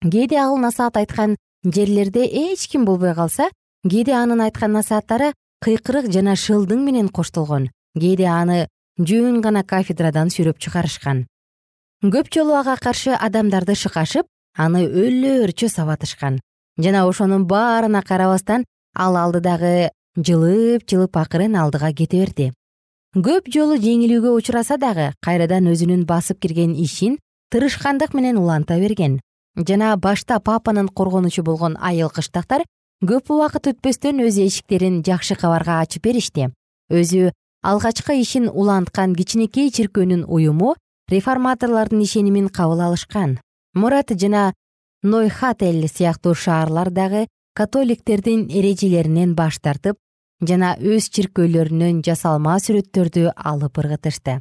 Кээде 0.00 0.40
ал 0.40 0.56
насаат 0.56 0.96
айткан 0.96 1.36
жерлерде 1.64 2.24
эч 2.24 2.66
ким 2.68 2.86
болбой 2.88 3.14
калса 3.14 3.50
кээде 3.84 4.16
анын 4.16 4.40
айткан 4.40 4.72
насааттары 4.72 5.34
кыйкырык 5.60 6.08
жана 6.08 6.32
шылдың 6.32 6.80
менен 6.80 7.08
коштолгон. 7.08 7.68
Кээде 7.92 8.24
аны 8.24 8.68
жөн 8.98 9.42
гана 9.44 9.64
кафедрадан 9.64 10.32
сүйрөп 10.32 10.56
чыгарышкан 10.58 11.26
көп 12.04 12.28
жолу 12.34 12.52
ага 12.58 12.76
каршы 12.76 13.14
адамдарды 13.16 13.74
шыкашып 13.80 14.26
аны 14.60 14.84
өлөөрчө 14.84 15.70
сабатышкан 15.72 16.40
жана 16.76 17.06
ошонун 17.08 17.46
баарына 17.48 18.02
карабастан 18.02 18.64
ал 18.94 19.16
алдыдагы 19.16 19.90
жылып 20.16 20.84
жылып 20.90 21.16
акырын 21.16 21.56
алдыга 21.56 21.92
кете 21.92 22.20
берди. 22.20 22.52
Көп 23.14 23.48
жолу 23.48 23.78
жеңилүүгө 23.80 24.34
учураса 24.36 24.76
дагы 24.76 25.12
кайрадан 25.24 25.70
өзүнүн 25.70 26.04
басып 26.04 26.40
кирген 26.44 26.74
ишин 26.74 27.16
тырышкандык 27.50 28.14
менен 28.14 28.36
уланта 28.36 28.78
берген. 28.78 29.20
Жана 29.56 29.96
башта 29.96 30.40
папанын 30.40 30.88
коргонучу 30.88 31.42
болгон 31.42 31.78
айыл 31.80 32.10
кыштактар 32.10 32.64
көп 33.02 33.30
убакыт 33.30 33.70
өтпөстөн 33.70 34.20
өз 34.26 34.38
эшиктерин 34.44 35.02
жакшы 35.06 35.36
кабарга 35.40 35.80
ачып 35.80 36.04
беришти. 36.04 36.50
Өзү 36.90 37.30
алгачкы 37.62 38.18
ишин 38.20 38.48
уланткан 38.48 39.14
кичинекей 39.14 39.70
чиркөөнүн 39.70 40.26
уюму 40.26 40.74
реформаторлордун 41.08 42.02
ишенимин 42.02 42.48
кабыл 42.48 42.80
алышкан. 42.80 43.40
Мурат 43.74 44.10
жана 44.20 44.54
нойхатель 45.02 45.86
сыяктуу 45.88 46.34
шаарлар 46.34 46.90
дагы 46.90 47.26
католиктердин 47.54 48.48
эрежелеринен 48.48 49.34
баш 49.34 49.58
тартып 49.60 49.98
жана 50.40 50.74
өз 50.80 51.10
чиркөөлөрүнөн 51.14 52.00
жасалма 52.06 52.56
сүрөттөрдү 52.58 53.32
алып 53.36 53.78
ыргытышты. 53.78 54.40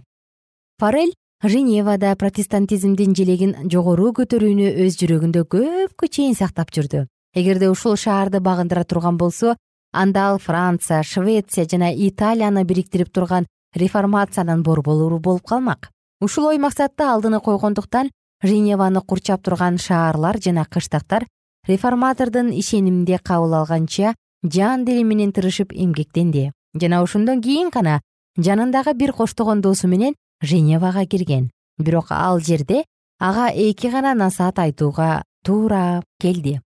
Форель 0.80 1.14
женевада 1.44 2.16
протестантизмдин 2.16 3.16
желегин 3.16 3.56
жогору 3.70 4.14
көтөрүүнү 4.16 4.70
өз 4.86 4.98
жүрөгүндө 5.02 5.44
көпкө 5.52 6.08
чейин 6.08 6.36
сактап 6.36 6.72
жүрдү. 6.72 7.08
Эгерде 7.36 7.70
ушул 7.70 7.98
шаарды 7.98 8.40
багындыра 8.40 8.86
турган 8.86 9.18
болсо 9.18 9.58
анда 9.92 10.30
ал 10.30 10.40
франция 10.40 11.04
швеция 11.04 11.68
жана 11.70 11.92
италияны 11.92 12.64
бириктирип 12.64 13.12
турган 13.12 13.48
реформациянын 13.76 14.64
борбору 14.64 15.20
болуп 15.20 15.44
калмак 15.44 15.90
ушул 16.24 16.48
ой 16.48 16.58
максатты 16.58 17.04
алдыны 17.04 17.40
койгондуктан 17.40 18.12
женеваны 18.42 19.02
курчап 19.02 19.44
турган 19.44 19.78
шаарлар 19.78 20.40
жана 20.40 20.66
кыштактар 20.66 21.28
реформатордун 21.68 22.52
ишениминде 22.52 23.20
кабыл 23.20 23.54
алганча 23.60 24.16
жан 24.44 24.86
дили 24.86 25.04
менен 25.04 25.32
тырышып 25.32 25.74
эмгектенди 25.74 26.52
жана 26.74 27.02
ошондон 27.04 27.42
кийин 27.42 27.70
гана 27.70 28.02
жанындагы 28.38 28.94
бир 28.94 29.14
коштогон 29.14 29.62
досу 29.62 29.88
менен 29.88 30.16
женевага 30.42 31.06
кирген. 31.06 31.52
Бирок 31.78 32.08
ал 32.12 32.40
жерде 32.40 32.84
ага 33.20 33.50
эки 33.50 33.88
гана 33.88 34.14
насаат 34.14 34.60
айтууга 34.60 35.24
туура 35.44 36.04
келди. 36.20 36.62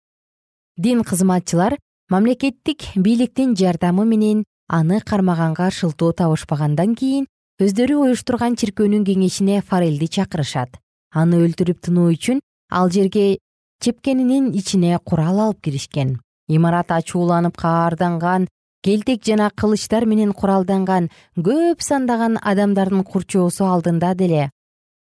Дин 0.78 1.04
кызматчылар 1.04 1.78
мамлекеттик 2.10 2.96
бийликтин 2.96 3.56
жардамы 3.56 4.06
менен 4.06 4.44
аны 4.68 5.02
кармаганга 5.02 5.72
шылтоо 5.72 6.12
табышпагандан 6.13 6.96
кийин 6.96 7.28
өздөрү 7.63 7.97
уюштурган 8.04 8.58
чиркөөнүн 8.60 9.06
кеңешине 9.08 9.62
форелди 9.62 10.08
чакырышат. 10.17 10.80
Аны 11.13 11.39
өлтүрүп 11.45 11.80
тынуу 11.86 12.12
үчүн 12.13 12.41
ал 12.69 12.91
жерге 12.91 13.38
чепкенинин 13.84 14.52
ичине 14.54 14.97
курал 14.99 15.39
алып 15.39 15.62
киришкен. 15.65 16.17
Имарат 16.47 16.91
ачууланып 16.91 17.58
каарданган 17.58 18.47
келтек 18.84 19.23
жана 19.23 19.49
кылычтар 19.56 20.06
менен 20.06 20.34
куралданган 20.34 21.10
көп 21.38 21.82
сандаган 21.82 22.39
адамдардын 22.41 23.04
курчоосу 23.04 23.65
алдында 23.65 24.13
деле. 24.15 24.49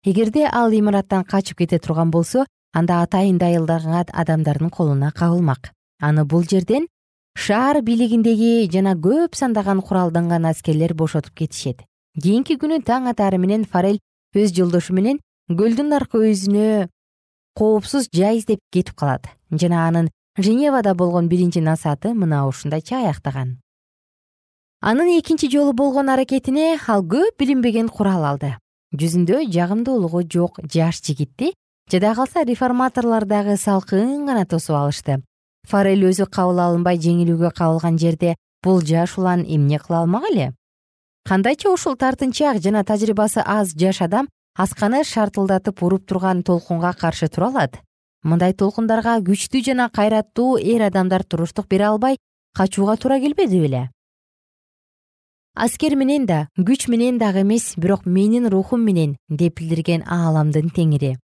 Эгерде 0.06 0.50
ал 0.52 0.72
имараттан 0.72 1.24
качып 1.24 1.58
кете 1.58 1.80
турган 1.80 2.12
болсо 2.12 2.46
анда 2.74 3.02
атайын 3.04 3.38
дайылданган 3.38 4.12
адамдардын 4.12 4.70
колуна 4.70 5.12
кабылмак 5.12 5.72
аны 6.02 6.26
бул 6.26 6.44
жерден 6.44 6.88
шаар 7.38 7.82
бийлигиндеги 7.82 8.70
жана 8.74 8.94
көп 9.08 9.38
сандаган 9.38 9.82
куралданган 9.82 10.46
аскерлер 10.46 10.94
бошотуп 10.94 11.34
кетишет 11.34 11.84
кийинки 12.22 12.58
күнү 12.62 12.82
таң 12.86 13.10
атаары 13.10 13.40
менен 13.42 13.66
форель 13.66 14.00
өз 14.36 14.54
жолдошу 14.54 14.94
менен 14.94 15.20
көлдүн 15.50 15.94
аркы 15.98 16.22
өзүнө 16.30 16.88
коопсуз 17.58 18.10
жай 18.14 18.38
издеп 18.38 18.60
кетип 18.72 18.96
калат. 18.96 19.28
Жана 19.52 19.88
анын 19.88 20.10
женевада 20.38 20.94
болгон 20.96 21.28
биринчи 21.30 21.60
насааты 21.62 22.14
мына 22.14 22.48
ушундайча 22.48 23.02
аяктаган 23.06 23.58
анын 24.82 25.20
экинчи 25.20 25.50
жолу 25.50 25.74
болгон 25.74 26.10
аракетине 26.10 26.78
ал 26.88 27.04
көп 27.04 27.38
билинбеген 27.40 27.90
курал 27.90 28.26
алды. 28.26 28.58
Жүзүндө 28.94 29.46
жагымдуулугу 29.50 30.24
жок 30.28 30.60
жаш 30.74 31.02
жигитти 31.02 31.54
жада 31.92 32.14
калса 32.16 32.44
реформаторлор 32.44 33.26
дагы 33.26 33.56
салкын 33.58 34.26
гана 34.26 34.46
тосуп 34.46 34.76
алышты. 34.76 35.22
Форель 35.70 36.04
өзү 36.10 36.28
кабыл 36.28 36.60
алынбай 36.60 37.00
жеңилүүгө 37.00 37.54
кабылган 37.56 37.98
жерде 37.98 38.36
бул 38.62 38.82
жаш 38.82 39.18
улан 39.18 39.46
эмне 39.48 39.80
кыла 39.80 40.02
алмак 40.04 40.28
эле 40.32 40.52
кандайча 41.24 41.72
ушул 41.72 41.96
тартынчаак 41.96 42.60
жана 42.62 42.84
тажрыйбасы 42.84 43.42
аз 43.46 43.74
жаш 43.80 44.02
адам 44.02 44.28
асканы 44.56 45.04
шартылдатып 45.04 45.82
уруп 45.84 46.06
турган 46.06 46.44
толкунга 46.44 46.94
каршы 46.94 47.30
тура 47.30 47.48
алат. 47.48 47.80
Мындай 48.24 48.54
толкундарга 48.54 49.18
күчтүү 49.24 49.64
жана 49.64 49.90
кайраттуу 49.90 50.58
эр 50.60 50.88
адамдар 50.90 51.24
туруштук 51.24 51.68
бере 51.68 51.88
албай 51.88 52.18
качууга 52.56 52.98
туура 52.98 53.20
келбеди 53.20 53.60
беле. 53.60 53.90
Аскер 55.56 55.96
менен 55.96 56.26
да 56.26 56.48
күч 56.58 56.90
менен 56.90 57.18
дагы 57.18 57.42
эмес 57.42 57.74
бирок 57.78 58.06
менин 58.06 58.48
рухум 58.50 58.82
менен 58.82 59.18
деп 59.30 59.60
билдирген 59.60 60.04
ааламдын 60.06 60.70
теңири. 60.76 61.18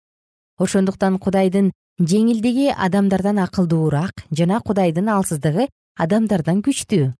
Ошондуктан 0.58 1.18
кудайдын 1.18 1.72
жеңилдиги 1.98 2.70
адамдардан 2.70 3.38
акылдуураак 3.38 4.26
жана 4.30 4.60
кудайдын 4.60 5.08
алсыздыгы 5.08 5.68
адамдардан 5.96 6.62
күчтүү 6.62 7.14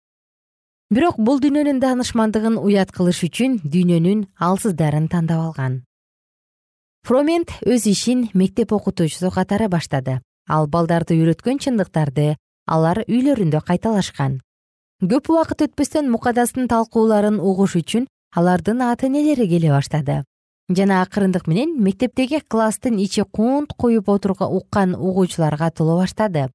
бирок 0.88 1.18
бул 1.20 1.36
дүйнөнүн 1.42 1.82
даанышмандыгын 1.82 2.54
уят 2.56 2.94
кылыш 2.96 3.20
үчүн 3.26 3.58
дүйнөнүн 3.60 4.22
алсыздарын 4.40 5.08
тандап 5.12 5.42
алган. 5.50 5.82
Фромент 7.04 7.52
өз 7.68 7.84
ишин 7.90 8.28
мектеп 8.32 8.72
окутуучусу 8.72 9.30
катары 9.34 9.68
баштады. 9.68 10.18
Ал 10.48 10.66
балдарды 10.66 11.18
үйрөткөн 11.18 11.60
чындыктарды 11.60 12.36
алар 12.64 13.02
үйлөрүндө 13.04 13.60
кайталашкан. 13.68 14.40
Көп 15.04 15.28
убакыт 15.28 15.66
өтпөстөн 15.68 16.08
мукадастын 16.08 16.72
талкууларын 16.72 17.36
угуш 17.36 17.76
үчүн 17.76 18.08
алардын 18.34 18.80
ата 18.88 19.06
энелери 19.12 19.48
келе 19.48 19.68
баштады. 19.68 20.22
Жана 20.72 21.02
акырындык 21.04 21.46
менен 21.48 21.76
мектептеги 21.84 22.40
класстын 22.40 22.96
ичи 22.98 23.24
кунт 23.24 23.76
куюп 23.76 24.08
уккан 24.08 24.94
угуучуларга 24.94 25.70
толо 25.70 26.00
баштады. 26.00 26.48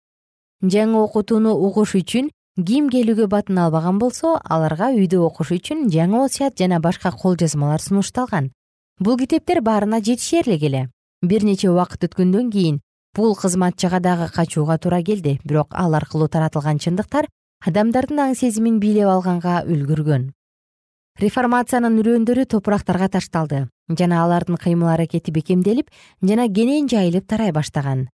Жаңы 0.63 0.97
окутууну 1.05 1.53
угуш 1.53 1.95
үчүн 1.95 2.31
ким 2.61 2.89
келүүгө 2.93 3.25
батын 3.27 3.57
албаган 3.57 3.97
болсо 3.97 4.35
аларга 4.45 4.91
үйдө 4.93 5.23
окуш 5.25 5.55
үчүн 5.55 5.87
жаңы 5.89 6.19
осуят 6.21 6.53
жана 6.59 6.79
башка 6.79 7.09
кол 7.11 7.35
жазмалар 7.35 7.81
сунушталган. 7.81 8.51
Бул 8.99 9.17
китептер 9.17 9.61
баарына 9.61 10.03
жетишерлик 10.05 10.61
эле. 10.61 10.89
Бир 11.23 11.43
нече 11.43 11.71
убакыт 11.71 12.05
өткөндөн 12.05 12.51
кийин 12.51 12.79
бул 13.15 13.35
кызматчыга 13.35 13.99
дагы 13.99 14.29
качууга 14.29 14.77
туура 14.77 15.01
келди 15.01 15.39
бирок 15.43 15.73
ал 15.73 15.95
аркылуу 15.95 16.27
таратылган 16.27 16.77
чындыктар 16.77 17.25
адамдардын 17.65 18.19
аң 18.19 18.35
сезимин 18.35 18.79
бийлеп 18.79 19.09
алганга 19.09 19.63
үлгүргөн. 19.65 20.29
Реформациянын 21.21 21.99
үрөөндөрү 22.01 22.45
топурактарга 22.53 23.09
ташталды 23.09 23.67
жана 23.89 24.23
алардын 24.23 24.57
кыймыл 24.57 24.93
аракети 24.93 25.31
бекемделип 25.31 25.89
жана 26.21 26.47
кенен 26.49 26.89
жайылып 26.89 27.25
тарай 27.25 27.51
баштаган. 27.51 28.09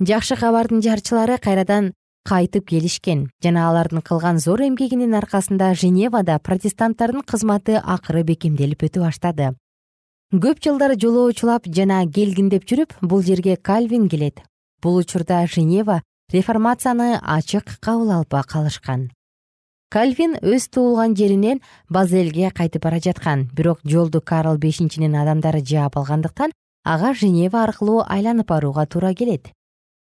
Жакшы 0.00 0.36
кабардын 0.36 0.82
жарчылары 0.82 1.38
кайрадан 1.38 1.92
кайтып 2.24 2.68
келишкен. 2.70 3.30
Жана 3.42 3.68
алардын 3.68 4.02
кылган 4.02 4.38
зор 4.38 4.62
эмгегинин 4.62 5.14
аркасында 5.14 5.74
женевада 5.74 6.38
протестанттардын 6.38 7.22
кызматы 7.22 7.80
акыры 7.82 8.22
бекемделип 8.24 8.82
өтө 8.86 9.02
баштады. 9.04 9.52
Көп 10.32 10.62
жылдар 10.64 10.94
жолоочулап 10.96 11.66
жана 11.66 12.02
келгиндеп 12.08 12.64
жүрүп 12.64 12.94
бул 13.02 13.22
жерге 13.22 13.56
кальвин 13.56 14.08
келет. 14.08 14.40
Бул 14.82 14.96
учурда 14.96 15.46
женева 15.46 16.02
реформацияны 16.32 17.18
ачык 17.20 17.78
кабыл 17.80 18.12
албай 18.12 18.42
калышкан. 18.48 19.10
Кальвин 19.90 20.38
өз 20.40 20.70
туулган 20.72 21.14
жеринен 21.16 21.60
базелге 21.90 22.50
кайтып 22.50 22.82
бара 22.82 22.98
жаткан. 22.98 23.50
Бирок 23.52 23.80
жолду 23.84 24.20
карл 24.20 24.56
бешинчинин 24.56 25.14
адамдары 25.14 25.60
жаап 25.60 25.98
алгандыктан 25.98 26.52
ага 26.84 27.12
женева 27.14 27.62
аркылуу 27.62 28.02
айланып 28.08 28.48
барууга 28.48 28.86
туура 28.86 29.14
келет 29.14 29.52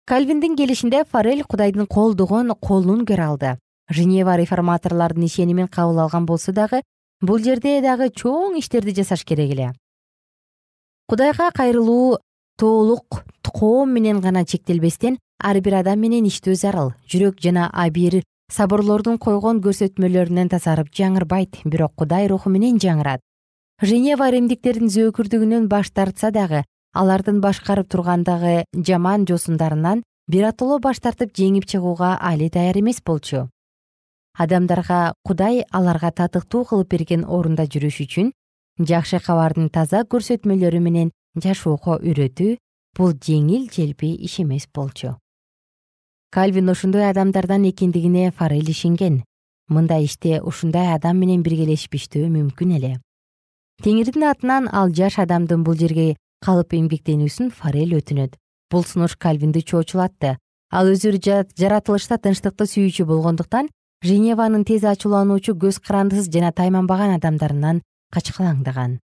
кальвиндин 0.05 0.55
келишинде 0.55 1.03
форель 1.03 1.43
кудайдын 1.43 1.87
колдогон 1.87 2.53
колун 2.61 3.05
көрө 3.09 3.25
алды. 3.25 3.57
Женева 3.89 4.35
реформаторлордун 4.37 5.25
ишенимин 5.25 5.67
кабыл 5.67 5.99
алган 5.99 6.25
болсо 6.25 6.53
дагы 6.53 6.83
бул 7.21 7.39
жерде 7.39 7.81
дагы 7.81 8.11
чоң 8.13 8.59
иштерди 8.59 8.93
жасаш 8.93 9.23
керек 9.25 9.51
эле. 9.51 9.71
Кудайга 11.09 11.49
кайрылуу 11.51 12.19
толук 12.57 13.23
коом 13.55 13.93
менен 13.93 14.19
гана 14.21 14.45
чектелбестен 14.45 15.17
ар 15.39 15.59
бир 15.61 15.79
адам 15.79 15.99
менен 15.99 16.25
иштөө 16.29 16.55
зарыл. 16.55 16.93
Жүрөк 17.09 17.41
жана 17.41 17.69
абийир 17.73 18.21
сабырлордун 18.51 19.17
койгон 19.17 19.61
көрсөтмөлөрүнөн 19.63 20.51
тазарып 20.53 20.91
жаңырбайт 20.93 21.63
бирок 21.65 21.95
кудай 21.95 22.27
руху 22.27 22.49
менен 22.49 22.77
жаңырат. 22.77 23.21
Женева 23.81 24.29
римдиктердин 24.29 24.91
зөөкүрдүгүнөн 24.91 25.67
баш 25.67 25.89
тартса 25.89 26.31
дагы 26.31 26.63
алардын 26.95 27.41
башкарып 27.43 27.89
тургандагы 27.91 28.63
жаман 28.73 29.25
жосундарынан 29.29 30.03
биротоло 30.31 30.79
баш 30.79 31.01
тартып 31.03 31.35
жеңип 31.35 31.67
чыгууга 31.67 32.15
али 32.21 32.49
даяр 32.49 32.79
эмес 32.79 33.01
болчу. 33.05 33.49
Адамдарга 34.37 35.13
кудай 35.23 35.63
аларга 35.71 36.11
татыктуу 36.11 36.65
кылып 36.65 36.89
берген 36.91 37.25
орунда 37.25 37.67
жүрүш 37.67 37.99
үчүн 38.05 38.31
жакшы 38.79 39.19
кабардын 39.23 39.69
таза 39.69 40.03
көрсөтмөлөрү 40.03 40.81
менен 40.83 41.11
жашоого 41.35 41.99
үйрөтүү 41.99 42.57
бул 42.97 43.13
жеңил 43.27 43.69
желпи 43.71 44.15
иш 44.15 44.39
эмес 44.39 44.67
болчу. 44.73 45.15
Кальвин 46.31 46.69
ушундай 46.69 47.09
адамдардан 47.09 47.69
экендигине 47.69 48.31
форель 48.31 48.69
ишенген. 48.69 49.23
Мындай 49.69 50.03
иште 50.05 50.41
ушундай 50.41 50.93
адам 50.93 51.17
менен 51.17 51.43
биргелешип 51.43 51.95
иштөө 51.95 52.27
мүмкүн 52.29 52.75
эле. 52.75 52.99
Теңирдин 53.83 54.27
атынан 54.29 54.67
ал 54.71 54.91
жаш 54.91 55.17
адамдын 55.19 55.63
бул 55.63 55.75
жерге 55.79 56.15
калып 56.45 56.75
эмгектенүүсүн 56.77 57.49
форель 57.49 57.95
өтүнөт. 57.97 58.35
Бул 58.71 58.85
сунуш 58.85 59.15
кальвинди 59.17 59.63
чоочулатты. 59.65 60.35
Ал 60.71 60.91
өзү 60.93 61.17
жаратылышта 61.57 62.19
тынчтыкты 62.21 62.69
сүйүүчү 62.69 63.07
болгондуктан 63.09 63.71
женеванын 64.05 64.65
тез 64.67 64.85
ачуулануучу 64.85 65.57
көз 65.57 65.81
карандысыз 65.81 66.29
жана 66.33 66.51
тайманбаган 66.53 67.15
адамдарынан 67.17 67.81
качкалаңдаган 68.13 68.99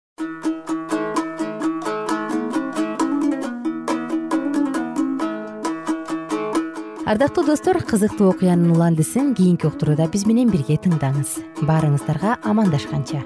ардактуу 7.12 7.44
достор 7.44 7.82
кызыктуу 7.84 8.30
окуянын 8.32 8.72
уландысын 8.72 9.34
кийинки 9.36 9.68
уктурууда 9.68 10.08
биз 10.08 10.24
менен 10.30 10.48
бирге 10.54 10.78
тыңдаңыз. 10.80 11.40
Баарыңыздарга 11.68 12.38
амандашканча 12.48 13.26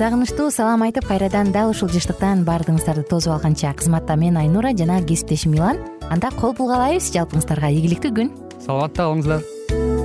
сагынычтуу 0.00 0.46
салам 0.48 0.80
айтып 0.86 1.04
кайрадан 1.10 1.50
дал 1.52 1.74
ушул 1.74 1.90
жыштыктан 1.92 2.46
баардыгыңыздарды 2.46 3.02
тосуп 3.10 3.34
алганча 3.34 3.74
кызматта 3.76 4.16
мен 4.16 4.38
айнура 4.40 4.72
жана 4.72 5.02
кесиптешим 5.04 5.52
милан. 5.52 5.76
Анда 6.08 6.32
кол 6.40 6.56
булгалайбыз 6.56 7.12
жалпыңыздарга 7.12 7.68
ийгиликтүү 7.68 8.16
күн. 8.16 8.32
Саламатта 8.64 9.04
калыңыздар 9.04 9.99